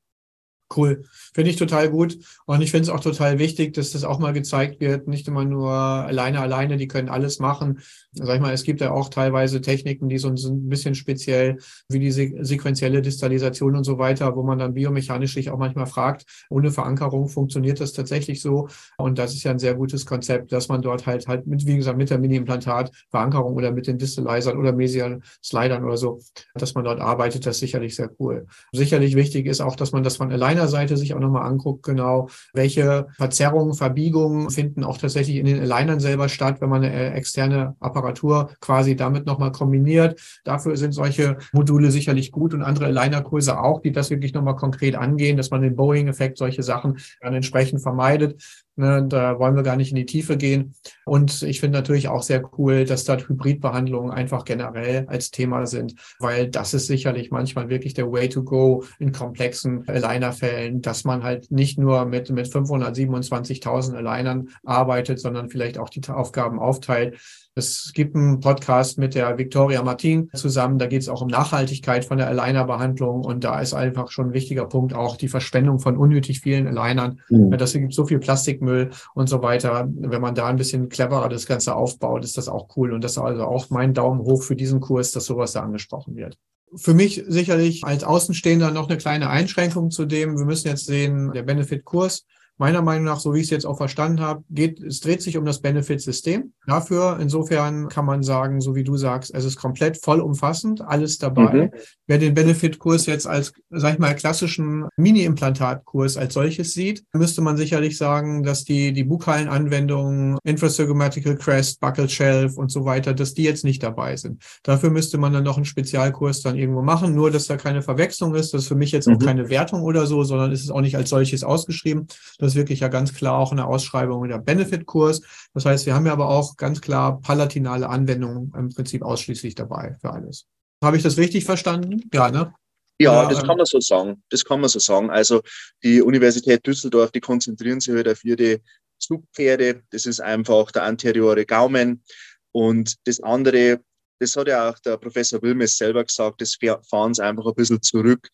Cool. 0.75 1.05
Finde 1.35 1.51
ich 1.51 1.57
total 1.57 1.91
gut. 1.91 2.19
Und 2.47 2.63
ich 2.63 2.71
finde 2.71 2.85
es 2.85 2.89
auch 2.89 3.01
total 3.01 3.39
wichtig, 3.39 3.75
dass 3.75 3.91
das 3.91 4.05
auch 4.05 4.19
mal 4.19 4.33
gezeigt 4.33 4.81
wird. 4.81 5.07
Nicht 5.07 5.29
immer 5.29 5.45
nur 5.45 5.71
alleine, 5.73 6.41
alleine, 6.41 6.77
die 6.77 6.89
können 6.89 7.09
alles 7.09 7.39
machen. 7.39 7.81
Sag 8.13 8.37
ich 8.37 8.41
mal, 8.41 8.53
es 8.53 8.65
gibt 8.65 8.81
ja 8.81 8.91
auch 8.91 9.09
teilweise 9.09 9.61
Techniken, 9.61 10.09
die 10.09 10.19
so 10.19 10.29
ein 10.29 10.69
bisschen 10.69 10.95
speziell, 10.95 11.59
wie 11.89 11.99
die 11.99 12.11
sequentielle 12.11 13.03
Distalisation 13.03 13.77
und 13.77 13.85
so 13.85 13.99
weiter, 13.99 14.35
wo 14.37 14.43
man 14.43 14.59
dann 14.59 14.75
biomechanisch 14.75 15.35
sich 15.35 15.51
auch 15.51 15.59
manchmal 15.59 15.87
fragt, 15.87 16.25
ohne 16.49 16.71
Verankerung 16.71 17.29
funktioniert 17.29 17.81
das 17.81 17.93
tatsächlich 17.93 18.41
so? 18.41 18.69
Und 18.97 19.19
das 19.19 19.35
ist 19.35 19.45
ja 19.45 19.51
ein 19.51 19.59
sehr 19.59 19.75
gutes 19.75 20.07
Konzept, 20.07 20.51
dass 20.53 20.69
man 20.69 20.83
dort 20.83 21.07
halt 21.07 21.29
halt 21.29 21.47
mit, 21.47 21.67
wie 21.67 21.77
gesagt, 21.77 21.99
mit 21.99 22.11
der 22.11 22.19
Mini-Implantat 22.19 22.91
Verankerung 23.11 23.55
oder 23.55 23.73
mit 23.73 23.87
den 23.87 23.99
Distalizern 23.99 24.59
oder 24.59 24.73
Mesial 24.73 25.21
Slidern 25.43 25.85
oder 25.85 25.97
so, 25.97 26.21
dass 26.55 26.75
man 26.75 26.85
dort 26.85 27.01
arbeitet, 27.01 27.47
das 27.47 27.57
ist 27.57 27.61
sicherlich 27.61 27.95
sehr 27.95 28.11
cool. 28.19 28.47
Sicherlich 28.73 29.15
wichtig 29.15 29.47
ist 29.47 29.61
auch, 29.61 29.77
dass 29.77 29.93
man 29.93 30.03
das 30.03 30.17
von 30.17 30.33
alleine 30.33 30.54
meiner 30.55 30.69
Seite 30.69 30.97
sich 30.97 31.15
auch 31.15 31.21
nochmal 31.21 31.47
anguckt, 31.47 31.83
genau, 31.83 32.29
welche 32.53 33.09
Verzerrungen, 33.17 33.75
Verbiegungen 33.75 34.51
finden 34.51 34.85
auch 34.85 34.99
tatsächlich 34.99 35.37
in 35.37 35.47
den 35.47 35.61
Alignern 35.61 36.01
selber 36.01 36.29
statt, 36.29 36.61
wenn 36.61 36.69
man 36.69 36.85
eine 36.85 36.93
äh, 36.93 37.11
externe 37.11 37.75
Apparatur 37.81 38.51
quasi 38.61 38.97
damit 38.97 39.27
nochmal 39.27 39.53
kombiniert. 39.53 40.21
Dafür 40.45 40.77
sind 40.77 40.93
solche 40.93 41.39
Module 41.53 41.91
sicherlich 41.91 42.31
gut 42.31 42.55
und 42.55 42.63
andere 42.63 42.87
Aligner-Kurse 42.87 43.59
auch, 43.59 43.81
die 43.81 43.93
das 43.93 44.11
wirklich 44.11 44.33
nochmal 44.33 44.57
konkret 44.57 44.95
angehen, 44.95 45.37
dass 45.37 45.51
man 45.51 45.63
den 45.63 45.77
Boeing-Effekt, 45.77 46.39
solche 46.39 46.63
Sachen 46.63 46.99
dann 47.21 47.35
entsprechend 47.35 47.83
vermeidet. 47.83 48.64
Ne, 48.77 49.07
da 49.09 49.39
wollen 49.39 49.55
wir 49.55 49.63
gar 49.63 49.77
nicht 49.77 49.91
in 49.91 49.97
die 49.97 50.07
Tiefe 50.07 50.37
gehen. 50.37 50.75
Und 51.05 51.43
ich 51.43 51.61
finde 51.61 51.79
natürlich 51.79 52.09
auch 52.09 52.25
sehr 52.25 52.43
cool, 52.59 52.85
dass 52.85 53.05
dort 53.05 53.29
Hybridbehandlungen 53.29 54.11
einfach 54.11 54.45
generell 54.45 55.07
als 55.07 55.31
Thema 55.31 55.67
sind, 55.67 55.95
weil 56.19 56.49
das 56.49 56.75
ist 56.75 56.89
sicherlich 56.89 57.31
manchmal 57.31 57.69
wirklich 57.69 57.95
der 57.95 58.11
Way 58.11 58.31
to 58.31 58.43
go 58.43 58.85
in 58.99 59.13
komplexen 59.13 59.89
Aligner-Fällen, 59.89 60.83
dass 60.83 61.05
man 61.05 61.23
halt 61.23 61.53
nicht 61.53 61.79
nur 61.79 62.05
mit, 62.05 62.31
mit 62.31 62.49
527.000 62.49 63.95
Alignern 63.95 64.49
arbeitet, 64.65 65.21
sondern 65.21 65.51
vielleicht 65.51 65.79
auch 65.79 65.89
die 65.89 66.03
Aufgaben 66.09 66.59
aufteilt. 66.59 67.21
Es 67.57 67.93
gibt 67.95 68.17
einen 68.17 68.41
Podcast 68.41 68.99
mit 68.99 69.15
der 69.15 69.39
Victoria 69.39 69.81
Martin 69.85 70.29
zusammen. 70.35 70.77
Da 70.81 70.87
geht 70.87 71.03
es 71.03 71.09
auch 71.09 71.23
um 71.23 71.29
Nachhaltigkeit 71.29 72.05
von 72.05 72.19
der 72.19 72.27
Aligner-Behandlung. 72.27 73.25
Und 73.25 73.45
da 73.45 73.61
ist 73.61 73.75
einfach 73.75 74.11
schon 74.11 74.29
ein 74.29 74.33
wichtiger 74.33 74.65
Punkt 74.65 74.93
auch 74.93 75.17
die 75.17 75.29
Verschwendung 75.29 75.79
von 75.79 75.97
unnötig 75.97 76.41
vielen 76.41 76.67
Alignern. 76.67 77.21
Mhm. 77.29 77.57
Das 77.57 77.73
gibt 77.73 77.95
so 77.95 78.07
viel 78.07 78.19
Plastikmüll 78.19 78.91
und 79.15 79.29
so 79.29 79.41
weiter. 79.41 79.89
Wenn 79.89 80.21
man 80.21 80.35
da 80.35 80.49
ein 80.49 80.57
bisschen 80.57 80.89
cleverer 80.89 81.29
das 81.29 81.47
Ganze 81.47 81.77
aufbaut, 81.77 82.25
ist 82.25 82.37
das 82.37 82.49
auch 82.49 82.77
cool. 82.77 82.93
Und 82.93 83.05
das 83.05 83.13
ist 83.13 83.19
also 83.19 83.45
auch 83.45 83.71
mein 83.71 83.95
Daumen 83.95 84.21
hoch 84.23 84.43
für 84.43 84.57
diesen 84.57 84.81
Kurs, 84.81 85.13
dass 85.13 85.27
sowas 85.27 85.53
da 85.53 85.63
angesprochen 85.63 86.17
wird 86.17 86.37
für 86.77 86.93
mich 86.93 87.23
sicherlich 87.29 87.85
als 87.85 88.03
Außenstehender 88.03 88.73
noch 88.73 88.89
eine 88.89 88.99
kleine 88.99 89.31
Einschränkung 89.31 89.93
zu 89.93 90.07
dem. 90.07 90.37
Wir 90.37 90.45
müssen 90.45 90.67
jetzt 90.67 90.87
sehen, 90.87 91.31
der 91.33 91.45
Benefit-Kurs 91.45 92.25
meiner 92.57 92.83
Meinung 92.83 93.05
nach, 93.05 93.19
so 93.19 93.35
wie 93.35 93.39
ich 93.39 93.45
es 93.45 93.51
jetzt 93.51 93.67
auch 93.67 93.77
verstanden 93.77 94.21
habe, 94.21 94.45
geht, 94.49 94.81
es 94.81 95.01
dreht 95.01 95.23
sich 95.23 95.37
um 95.37 95.45
das 95.45 95.61
Benefit-System. 95.61 96.53
Dafür, 96.67 97.19
insofern 97.21 97.89
kann 97.89 98.05
man 98.05 98.23
sagen, 98.23 98.61
so 98.61 98.75
wie 98.75 98.85
du 98.85 98.97
sagst, 98.97 99.35
es 99.35 99.45
ist 99.45 99.57
komplett 99.57 99.99
vollumfassend, 100.03 100.81
alles 100.83 101.19
dabei. 101.19 101.53
Mhm. 101.53 101.71
Wer 102.07 102.19
den 102.19 102.35
Benefit-Kurs 102.35 103.07
jetzt 103.07 103.27
als, 103.27 103.53
sag 103.71 103.95
ich 103.95 103.99
mal, 103.99 104.15
klassischen 104.15 104.87
Mini-Implantat-Kurs 104.97 106.17
als 106.17 106.35
solches 106.35 106.73
sieht, 106.75 107.05
müsste 107.13 107.41
man 107.41 107.57
sicherlich 107.57 107.99
sagen, 107.99 108.45
dass 108.45 108.65
die, 108.65 108.93
die 108.93 109.05
bukalen 109.05 109.49
Anwendungen, 109.49 110.39
Infrasurgomatical 110.45 111.37
Crest, 111.37 111.81
Buccal 111.81 112.09
Shelf 112.09 112.57
und 112.57 112.71
so 112.71 112.85
weiter, 112.85 113.15
dass 113.15 113.35
die 113.35 113.43
jetzt 113.43 113.65
nicht 113.65 113.83
dabei 113.83 114.17
sind. 114.17 114.43
Dafür 114.63 114.91
müsste 114.91 115.19
man 115.19 115.33
dann 115.33 115.45
noch 115.45 115.57
einen 115.57 115.65
Spezialkurs 115.65 116.43
dann 116.43 116.57
irgendwo 116.57 116.83
machen, 116.83 117.15
nur 117.15 117.31
dass 117.31 117.47
da 117.47 117.57
keine 117.57 117.83
Verwechslung 117.83 118.35
ist. 118.35 118.55
Das 118.55 118.63
ist 118.63 118.69
für 118.69 118.75
mich 118.75 118.93
jetzt 118.93 119.09
mhm. 119.09 119.15
auch 119.15 119.19
keine 119.19 119.49
Wertung 119.49 119.83
oder 119.83 120.07
so, 120.07 120.23
sondern 120.23 120.53
ist 120.53 120.63
es 120.63 120.71
auch 120.71 120.81
nicht 120.81 120.97
als 120.97 121.11
solches 121.11 121.43
ausgeschrieben. 121.43 122.07
Das 122.45 122.53
ist 122.53 122.57
wirklich 122.57 122.81
ja 122.81 122.89
ganz 122.89 123.15
klar 123.15 123.39
auch 123.39 123.53
eine 123.53 123.67
Ausschreibung 123.67 124.29
der 124.29 124.37
Benefit-Kurs. 124.37 125.23
Das 125.55 125.65
heißt, 125.65 125.87
wir 125.87 125.95
haben 125.95 126.05
ja 126.05 126.13
aber 126.13 126.29
auch 126.29 126.59
ganz 126.59 126.83
klar 126.83 127.19
palatinale 127.23 127.89
Anwendungen 127.89 128.53
im 128.55 128.69
Prinzip 128.69 129.03
ausschließlich 129.03 129.55
dabei 129.55 129.97
für 130.03 130.13
alles. 130.13 130.47
Habe 130.83 130.99
ich 130.99 131.03
das 131.03 131.17
richtig 131.17 131.47
verstanden? 131.47 132.03
Ja, 132.13 132.31
ne? 132.31 132.53
Ja, 133.01 133.27
das 133.31 133.43
kann 133.45 133.57
man 133.57 133.65
so 133.65 133.81
sagen. 133.81 134.23
Das 134.29 134.45
kann 134.45 134.61
man 134.61 134.69
so 134.69 134.79
sagen. 134.79 135.09
Also 135.09 135.41
die 135.83 136.03
Universität 136.03 136.67
Düsseldorf, 136.67 137.13
die 137.13 137.21
konzentrieren 137.21 137.81
sich 137.81 137.95
halt 137.95 138.09
auf 138.09 138.23
ihre 138.25 138.61
Zugpferde. 138.99 139.83
Das 139.91 140.05
ist 140.05 140.21
einfach 140.21 140.71
der 140.71 140.83
anteriore 140.83 141.47
Gaumen. 141.47 142.05
Und 142.53 142.95
das 143.07 143.21
andere, 143.21 143.81
das 144.21 144.37
hat 144.37 144.49
ja 144.49 144.69
auch 144.69 144.79
der 144.81 144.99
Professor 144.99 145.41
Wilmes 145.41 145.79
selber 145.79 146.05
gesagt, 146.05 146.43
das 146.43 146.59
fahren 146.91 147.15
sie 147.15 147.25
einfach 147.25 147.47
ein 147.47 147.55
bisschen 147.55 147.81
zurück 147.81 148.29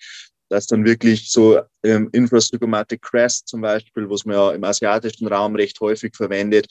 dass 0.51 0.67
dann 0.67 0.85
wirklich 0.85 1.31
so 1.31 1.61
ähm, 1.85 2.11
Infrastygomatic 2.13 3.01
Crest 3.01 3.49
zum 3.49 3.63
Beispiel, 3.63 4.11
was 4.11 4.25
man 4.25 4.37
ja 4.37 4.53
im 4.53 4.65
asiatischen 4.65 5.29
Raum 5.29 5.55
recht 5.55 5.81
häufig 5.81 6.15
verwendet, 6.15 6.67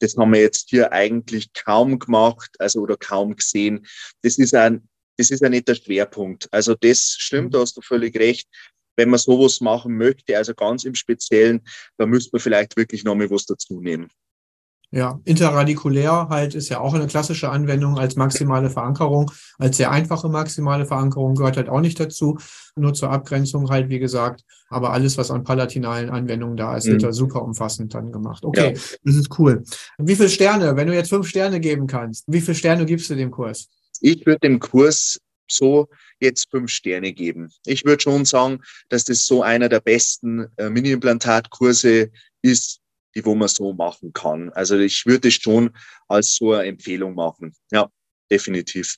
das 0.00 0.16
haben 0.16 0.32
wir 0.32 0.40
jetzt 0.40 0.70
hier 0.70 0.92
eigentlich 0.92 1.52
kaum 1.52 1.98
gemacht, 1.98 2.50
also 2.58 2.80
oder 2.80 2.96
kaum 2.96 3.36
gesehen. 3.36 3.86
Das 4.22 4.38
ist 4.38 4.54
ein, 4.54 4.88
das 5.16 5.30
ist 5.30 5.42
ja 5.42 5.48
nicht 5.48 5.68
der 5.68 5.74
Schwerpunkt. 5.74 6.48
Also 6.52 6.74
das 6.74 7.16
stimmt, 7.18 7.54
da 7.54 7.60
hast 7.60 7.76
du 7.76 7.82
völlig 7.82 8.16
recht. 8.18 8.48
Wenn 8.96 9.10
man 9.10 9.18
sowas 9.18 9.60
machen 9.60 9.96
möchte, 9.96 10.36
also 10.36 10.54
ganz 10.54 10.84
im 10.84 10.94
Speziellen, 10.94 11.60
da 11.98 12.06
müsste 12.06 12.30
man 12.32 12.40
vielleicht 12.40 12.76
wirklich 12.76 13.04
noch 13.04 13.14
mal 13.14 13.30
was 13.30 13.46
dazu 13.46 13.80
nehmen. 13.80 14.10
Ja, 14.90 15.20
interradikulär 15.24 16.28
halt 16.30 16.54
ist 16.54 16.70
ja 16.70 16.80
auch 16.80 16.94
eine 16.94 17.06
klassische 17.06 17.50
Anwendung 17.50 17.98
als 17.98 18.16
maximale 18.16 18.70
Verankerung. 18.70 19.30
Als 19.58 19.76
sehr 19.76 19.90
einfache 19.90 20.30
maximale 20.30 20.86
Verankerung 20.86 21.34
gehört 21.34 21.58
halt 21.58 21.68
auch 21.68 21.82
nicht 21.82 22.00
dazu. 22.00 22.38
Nur 22.74 22.94
zur 22.94 23.10
Abgrenzung 23.10 23.68
halt, 23.68 23.90
wie 23.90 23.98
gesagt. 23.98 24.44
Aber 24.70 24.92
alles, 24.92 25.18
was 25.18 25.30
an 25.30 25.44
palatinalen 25.44 26.08
Anwendungen 26.08 26.56
da 26.56 26.74
ist, 26.74 26.86
mhm. 26.86 26.92
wird 26.92 27.02
da 27.02 27.12
super 27.12 27.42
umfassend 27.42 27.92
dann 27.92 28.12
gemacht. 28.12 28.44
Okay, 28.44 28.74
ja. 28.74 28.80
das 29.04 29.16
ist 29.16 29.38
cool. 29.38 29.62
Wie 29.98 30.16
viele 30.16 30.30
Sterne, 30.30 30.74
wenn 30.76 30.86
du 30.86 30.94
jetzt 30.94 31.10
fünf 31.10 31.28
Sterne 31.28 31.60
geben 31.60 31.86
kannst, 31.86 32.24
wie 32.26 32.40
viele 32.40 32.54
Sterne 32.54 32.86
gibst 32.86 33.10
du 33.10 33.14
dem 33.14 33.30
Kurs? 33.30 33.68
Ich 34.00 34.24
würde 34.24 34.40
dem 34.40 34.58
Kurs 34.58 35.18
so 35.50 35.88
jetzt 36.20 36.50
fünf 36.50 36.70
Sterne 36.70 37.12
geben. 37.12 37.50
Ich 37.66 37.84
würde 37.84 38.02
schon 38.02 38.24
sagen, 38.24 38.60
dass 38.88 39.04
das 39.04 39.26
so 39.26 39.42
einer 39.42 39.68
der 39.68 39.80
besten 39.80 40.46
äh, 40.56 40.70
Mini-Implantat-Kurse 40.70 42.10
ist, 42.42 42.80
die 43.18 43.24
wo 43.24 43.34
man 43.34 43.48
so 43.48 43.72
machen 43.72 44.12
kann. 44.12 44.50
Also 44.50 44.78
ich 44.78 45.04
würde 45.04 45.28
es 45.28 45.34
schon 45.34 45.70
als 46.08 46.36
so 46.36 46.52
eine 46.52 46.68
Empfehlung 46.68 47.14
machen. 47.14 47.54
Ja, 47.70 47.90
definitiv. 48.30 48.96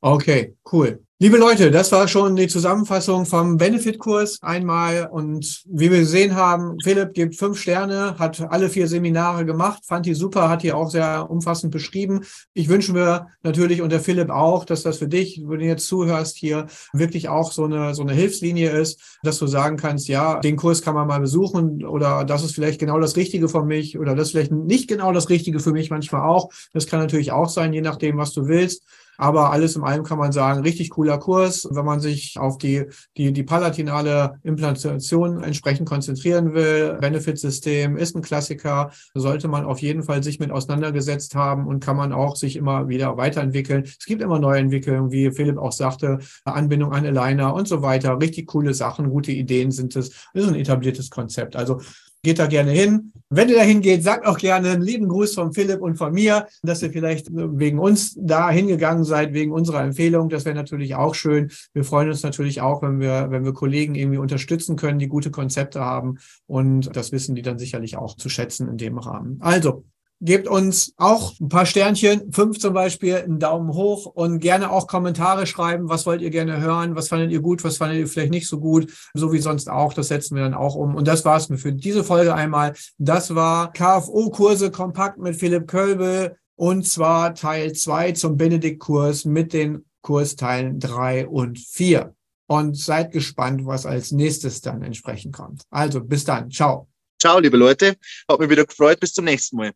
Okay, 0.00 0.56
cool. 0.72 1.04
Liebe 1.20 1.36
Leute, 1.36 1.72
das 1.72 1.90
war 1.90 2.06
schon 2.06 2.36
die 2.36 2.46
Zusammenfassung 2.46 3.26
vom 3.26 3.56
Benefit-Kurs 3.56 4.38
einmal. 4.40 5.08
Und 5.10 5.64
wie 5.66 5.90
wir 5.90 5.98
gesehen 5.98 6.36
haben, 6.36 6.76
Philipp 6.80 7.12
gibt 7.12 7.34
fünf 7.34 7.58
Sterne, 7.58 8.16
hat 8.20 8.40
alle 8.40 8.68
vier 8.68 8.86
Seminare 8.86 9.44
gemacht, 9.44 9.82
fand 9.84 10.06
die 10.06 10.14
super, 10.14 10.48
hat 10.48 10.62
die 10.62 10.72
auch 10.72 10.88
sehr 10.88 11.28
umfassend 11.28 11.72
beschrieben. 11.72 12.20
Ich 12.54 12.68
wünsche 12.68 12.92
mir 12.92 13.26
natürlich 13.42 13.82
und 13.82 13.90
der 13.90 13.98
Philipp 13.98 14.30
auch, 14.30 14.64
dass 14.64 14.84
das 14.84 14.98
für 14.98 15.08
dich, 15.08 15.42
wenn 15.44 15.58
du 15.58 15.64
jetzt 15.64 15.88
zuhörst, 15.88 16.36
hier 16.36 16.68
wirklich 16.92 17.28
auch 17.28 17.50
so 17.50 17.64
eine, 17.64 17.96
so 17.96 18.02
eine 18.02 18.12
Hilfslinie 18.12 18.70
ist, 18.70 19.18
dass 19.24 19.40
du 19.40 19.48
sagen 19.48 19.76
kannst, 19.76 20.06
ja, 20.06 20.38
den 20.38 20.54
Kurs 20.54 20.82
kann 20.82 20.94
man 20.94 21.08
mal 21.08 21.18
besuchen 21.18 21.84
oder 21.84 22.24
das 22.24 22.44
ist 22.44 22.54
vielleicht 22.54 22.78
genau 22.78 23.00
das 23.00 23.16
Richtige 23.16 23.48
für 23.48 23.64
mich 23.64 23.98
oder 23.98 24.14
das 24.14 24.28
ist 24.28 24.32
vielleicht 24.34 24.52
nicht 24.52 24.86
genau 24.86 25.10
das 25.12 25.30
Richtige 25.30 25.58
für 25.58 25.72
mich 25.72 25.90
manchmal 25.90 26.22
auch. 26.22 26.50
Das 26.72 26.86
kann 26.86 27.00
natürlich 27.00 27.32
auch 27.32 27.48
sein, 27.48 27.72
je 27.72 27.80
nachdem, 27.80 28.18
was 28.18 28.32
du 28.32 28.46
willst. 28.46 28.84
Aber 29.18 29.50
alles 29.50 29.74
in 29.74 29.82
allem 29.82 30.04
kann 30.04 30.16
man 30.16 30.30
sagen, 30.30 30.60
richtig 30.60 30.90
cooler 30.90 31.18
Kurs. 31.18 31.68
Wenn 31.70 31.84
man 31.84 32.00
sich 32.00 32.38
auf 32.38 32.56
die, 32.56 32.86
die, 33.16 33.32
die 33.32 33.42
palatinale 33.42 34.38
Implantation 34.44 35.42
entsprechend 35.42 35.88
konzentrieren 35.88 36.54
will, 36.54 36.96
Benefit-System 37.00 37.96
ist 37.96 38.14
ein 38.14 38.22
Klassiker, 38.22 38.92
sollte 39.14 39.48
man 39.48 39.64
auf 39.64 39.80
jeden 39.80 40.04
Fall 40.04 40.22
sich 40.22 40.38
mit 40.38 40.52
auseinandergesetzt 40.52 41.34
haben 41.34 41.66
und 41.66 41.84
kann 41.84 41.96
man 41.96 42.12
auch 42.12 42.36
sich 42.36 42.54
immer 42.54 42.88
wieder 42.88 43.16
weiterentwickeln. 43.16 43.82
Es 43.84 44.06
gibt 44.06 44.22
immer 44.22 44.38
neue 44.38 44.60
Entwicklungen, 44.60 45.10
wie 45.10 45.32
Philipp 45.32 45.58
auch 45.58 45.72
sagte, 45.72 46.18
Anbindung 46.44 46.92
an 46.92 47.04
Aligner 47.04 47.54
und 47.54 47.66
so 47.66 47.82
weiter. 47.82 48.20
Richtig 48.20 48.46
coole 48.46 48.72
Sachen, 48.72 49.10
gute 49.10 49.32
Ideen 49.32 49.72
sind 49.72 49.96
es. 49.96 50.10
Das 50.32 50.44
ist 50.44 50.48
ein 50.48 50.54
etabliertes 50.54 51.10
Konzept. 51.10 51.56
Also 51.56 51.80
geht 52.28 52.38
da 52.38 52.46
gerne 52.46 52.72
hin. 52.72 53.14
Wenn 53.30 53.48
ihr 53.48 53.56
da 53.56 53.62
hingeht, 53.62 54.02
sagt 54.02 54.26
auch 54.26 54.36
gerne 54.36 54.68
einen 54.68 54.82
lieben 54.82 55.08
Gruß 55.08 55.34
von 55.34 55.54
Philipp 55.54 55.80
und 55.80 55.96
von 55.96 56.12
mir, 56.12 56.46
dass 56.62 56.82
ihr 56.82 56.90
vielleicht 56.90 57.28
wegen 57.32 57.78
uns 57.78 58.14
da 58.20 58.50
hingegangen 58.50 59.04
seid, 59.04 59.32
wegen 59.32 59.50
unserer 59.50 59.82
Empfehlung. 59.82 60.28
Das 60.28 60.44
wäre 60.44 60.54
natürlich 60.54 60.94
auch 60.94 61.14
schön. 61.14 61.50
Wir 61.72 61.84
freuen 61.84 62.10
uns 62.10 62.22
natürlich 62.22 62.60
auch, 62.60 62.82
wenn 62.82 63.00
wir, 63.00 63.30
wenn 63.30 63.46
wir 63.46 63.54
Kollegen 63.54 63.94
irgendwie 63.94 64.18
unterstützen 64.18 64.76
können, 64.76 64.98
die 64.98 65.08
gute 65.08 65.30
Konzepte 65.30 65.80
haben. 65.80 66.18
Und 66.46 66.94
das 66.94 67.12
wissen 67.12 67.34
die 67.34 67.40
dann 67.40 67.58
sicherlich 67.58 67.96
auch 67.96 68.14
zu 68.14 68.28
schätzen 68.28 68.68
in 68.68 68.76
dem 68.76 68.98
Rahmen. 68.98 69.38
Also, 69.40 69.84
Gebt 70.20 70.48
uns 70.48 70.94
auch 70.96 71.32
ein 71.40 71.48
paar 71.48 71.64
Sternchen, 71.64 72.32
fünf 72.32 72.58
zum 72.58 72.74
Beispiel, 72.74 73.14
einen 73.14 73.38
Daumen 73.38 73.72
hoch 73.72 74.06
und 74.06 74.40
gerne 74.40 74.72
auch 74.72 74.88
Kommentare 74.88 75.46
schreiben. 75.46 75.88
Was 75.88 76.06
wollt 76.06 76.22
ihr 76.22 76.30
gerne 76.30 76.60
hören? 76.60 76.96
Was 76.96 77.08
fandet 77.08 77.30
ihr 77.30 77.40
gut? 77.40 77.62
Was 77.62 77.76
fandet 77.76 77.98
ihr 77.98 78.08
vielleicht 78.08 78.32
nicht 78.32 78.48
so 78.48 78.58
gut? 78.58 78.92
So 79.14 79.32
wie 79.32 79.38
sonst 79.38 79.70
auch. 79.70 79.94
Das 79.94 80.08
setzen 80.08 80.34
wir 80.34 80.42
dann 80.42 80.54
auch 80.54 80.74
um. 80.74 80.96
Und 80.96 81.06
das 81.06 81.24
war's 81.24 81.48
mir 81.50 81.58
für 81.58 81.72
diese 81.72 82.02
Folge 82.02 82.34
einmal. 82.34 82.74
Das 82.98 83.34
war 83.36 83.72
KFO-Kurse 83.72 84.72
kompakt 84.72 85.18
mit 85.18 85.36
Philipp 85.36 85.68
Kölbe 85.68 86.36
und 86.56 86.84
zwar 86.84 87.36
Teil 87.36 87.72
zwei 87.74 88.10
zum 88.10 88.36
Benedikt-Kurs 88.36 89.24
mit 89.24 89.52
den 89.52 89.84
Kursteilen 90.02 90.80
drei 90.80 91.28
und 91.28 91.60
vier. 91.60 92.16
Und 92.48 92.76
seid 92.76 93.12
gespannt, 93.12 93.66
was 93.66 93.86
als 93.86 94.10
nächstes 94.10 94.60
dann 94.62 94.82
entsprechend 94.82 95.36
kommt. 95.36 95.62
Also 95.70 96.02
bis 96.02 96.24
dann. 96.24 96.50
Ciao. 96.50 96.87
Ciao, 97.20 97.40
liebe 97.40 97.56
Leute. 97.56 97.96
Hat 98.30 98.38
mich 98.38 98.48
wieder 98.48 98.64
gefreut. 98.64 99.00
Bis 99.00 99.12
zum 99.12 99.24
nächsten 99.24 99.56
Mal. 99.56 99.72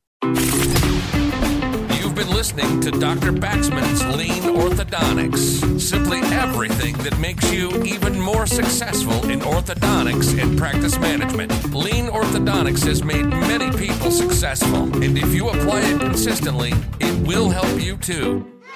You've 2.01 2.15
been 2.15 2.33
listening 2.33 2.81
to 2.81 2.91
Dr. 2.93 3.33
Baxman's 3.33 4.05
Lean 4.17 4.55
Orthodontics. 4.55 5.81
Simply 5.81 6.21
everything 6.33 6.97
that 6.99 7.19
makes 7.19 7.53
you 7.53 7.71
even 7.83 8.21
more 8.21 8.47
successful 8.47 9.29
in 9.29 9.41
orthodontics 9.41 10.41
and 10.41 10.57
practice 10.57 10.99
management. 11.01 11.53
Lean 11.75 12.09
Orthodontics 12.09 12.87
has 12.87 13.03
made 13.03 13.27
many 13.27 13.71
people 13.77 14.13
successful, 14.13 14.85
and 15.03 15.19
if 15.19 15.35
you 15.35 15.49
apply 15.49 15.81
it 15.81 15.99
consistently, 16.01 16.73
it 17.01 17.27
will 17.27 17.51
help 17.51 17.81
you 17.81 17.97
too. 17.97 18.47